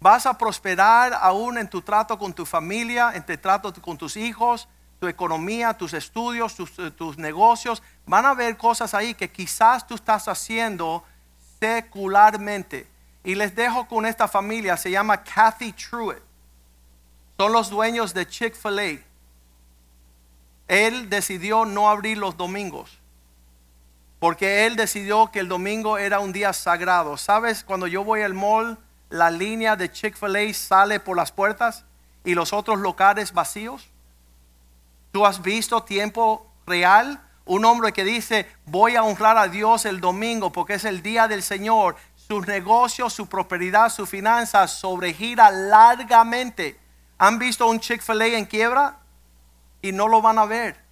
[0.00, 4.16] Vas a prosperar aún en tu trato con tu familia, en tu trato con tus
[4.16, 4.68] hijos,
[5.00, 7.82] tu economía, tus estudios, eh, tus, negocios.
[8.06, 11.04] Van a haber cosas ahí que quizás tú estás haciendo
[11.58, 12.86] secularmente.
[13.24, 16.22] Y les dejo con esta familia, se llama Kathy Truitt.
[17.36, 19.00] Son los dueños de Chick-fil-A.
[20.68, 22.97] Él decidió no abrir los domingos.
[24.18, 27.16] Porque él decidió que el domingo era un día sagrado.
[27.16, 27.64] ¿Sabes?
[27.64, 28.78] Cuando yo voy al mall
[29.10, 31.84] la línea de Chick-fil-A sale por las puertas
[32.24, 33.88] y los otros locales vacíos?
[35.12, 37.22] ¿Tú has visto tiempo real?
[37.46, 41.26] Un hombre que dice, voy a honrar a Dios el domingo porque es el día
[41.28, 41.96] del Señor.
[42.14, 46.78] Sus negocios, su prosperidad, su finanzas sobregira largamente.
[47.16, 48.98] ¿Han visto un Chick-fil-A en quiebra?
[49.80, 50.87] Y no lo van a ver.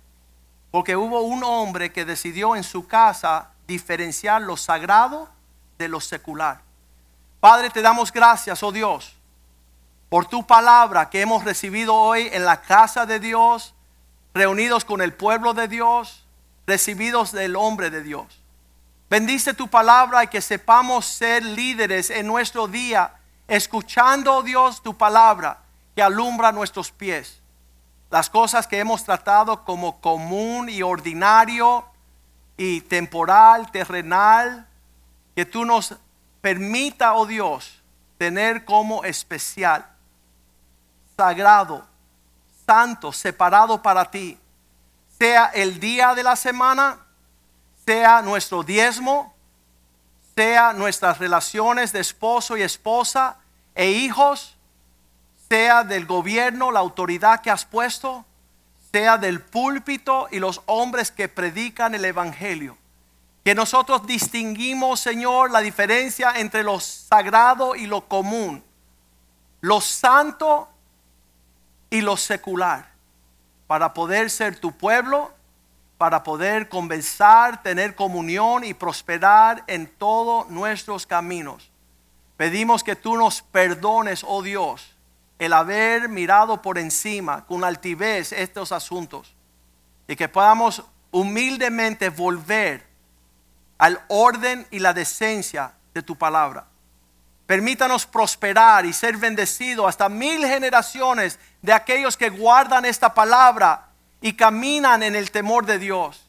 [0.77, 5.27] Porque hubo un hombre que decidió en su casa diferenciar lo sagrado
[5.79, 6.61] de lo secular.
[7.41, 9.17] Padre, te damos gracias, oh Dios,
[10.11, 13.73] por tu palabra que hemos recibido hoy en la casa de Dios,
[14.35, 16.27] reunidos con el pueblo de Dios,
[16.67, 18.43] recibidos del hombre de Dios.
[19.09, 23.15] Bendice tu palabra y que sepamos ser líderes en nuestro día,
[23.49, 25.61] escuchando, oh Dios, tu palabra
[25.95, 27.41] que alumbra nuestros pies.
[28.11, 31.85] Las cosas que hemos tratado como común y ordinario,
[32.57, 34.67] y temporal, terrenal,
[35.35, 35.97] que tú nos
[36.41, 37.83] permita, oh Dios,
[38.17, 39.87] tener como especial,
[41.17, 41.87] sagrado,
[42.67, 44.39] santo, separado para ti,
[45.19, 46.99] sea el día de la semana,
[47.85, 49.35] sea nuestro diezmo,
[50.35, 53.39] sea nuestras relaciones de esposo y esposa
[53.75, 54.56] e hijos,
[55.49, 58.25] sea del gobierno, la autoridad que has puesto,
[58.93, 62.77] sea del púlpito y los hombres que predican el Evangelio.
[63.45, 68.65] Que nosotros distinguimos, Señor, la diferencia entre lo sagrado y lo común,
[69.61, 70.69] lo santo
[71.91, 72.91] y lo secular,
[73.67, 75.33] para poder ser tu pueblo,
[75.97, 81.71] para poder conversar, tener comunión y prosperar en todos nuestros caminos.
[82.37, 84.96] Pedimos que tú nos perdones, oh Dios,
[85.39, 89.35] el haber mirado por encima con altivez estos asuntos
[90.09, 92.87] y que podamos humildemente volver
[93.79, 96.67] al orden y la decencia de tu palabra.
[97.47, 103.89] Permítanos prosperar y ser bendecidos hasta mil generaciones de aquellos que guardan esta palabra
[104.21, 106.29] y caminan en el temor de Dios.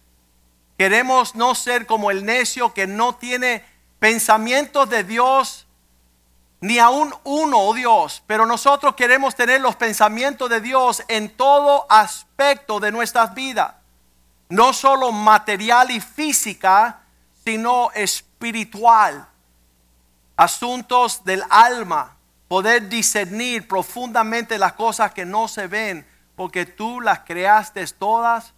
[0.77, 3.65] Queremos no ser como el necio que no tiene
[3.99, 5.66] pensamientos de Dios
[6.59, 11.85] ni aún uno, oh Dios, pero nosotros queremos tener los pensamientos de Dios en todo
[11.89, 13.75] aspecto de nuestras vidas,
[14.49, 17.01] no solo material y física,
[17.43, 19.27] sino espiritual,
[20.35, 22.15] asuntos del alma,
[22.47, 28.53] poder discernir profundamente las cosas que no se ven, porque tú las creaste todas,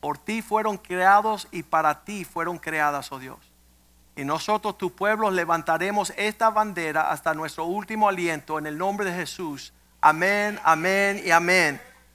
[0.00, 3.38] por ti fueron creados y para ti fueron creadas, oh Dios.
[4.18, 9.16] Y nosotros, tu pueblo, levantaremos esta bandera hasta nuestro último aliento en el nombre de
[9.16, 9.72] Jesús.
[10.00, 11.80] Amén, amén y amén.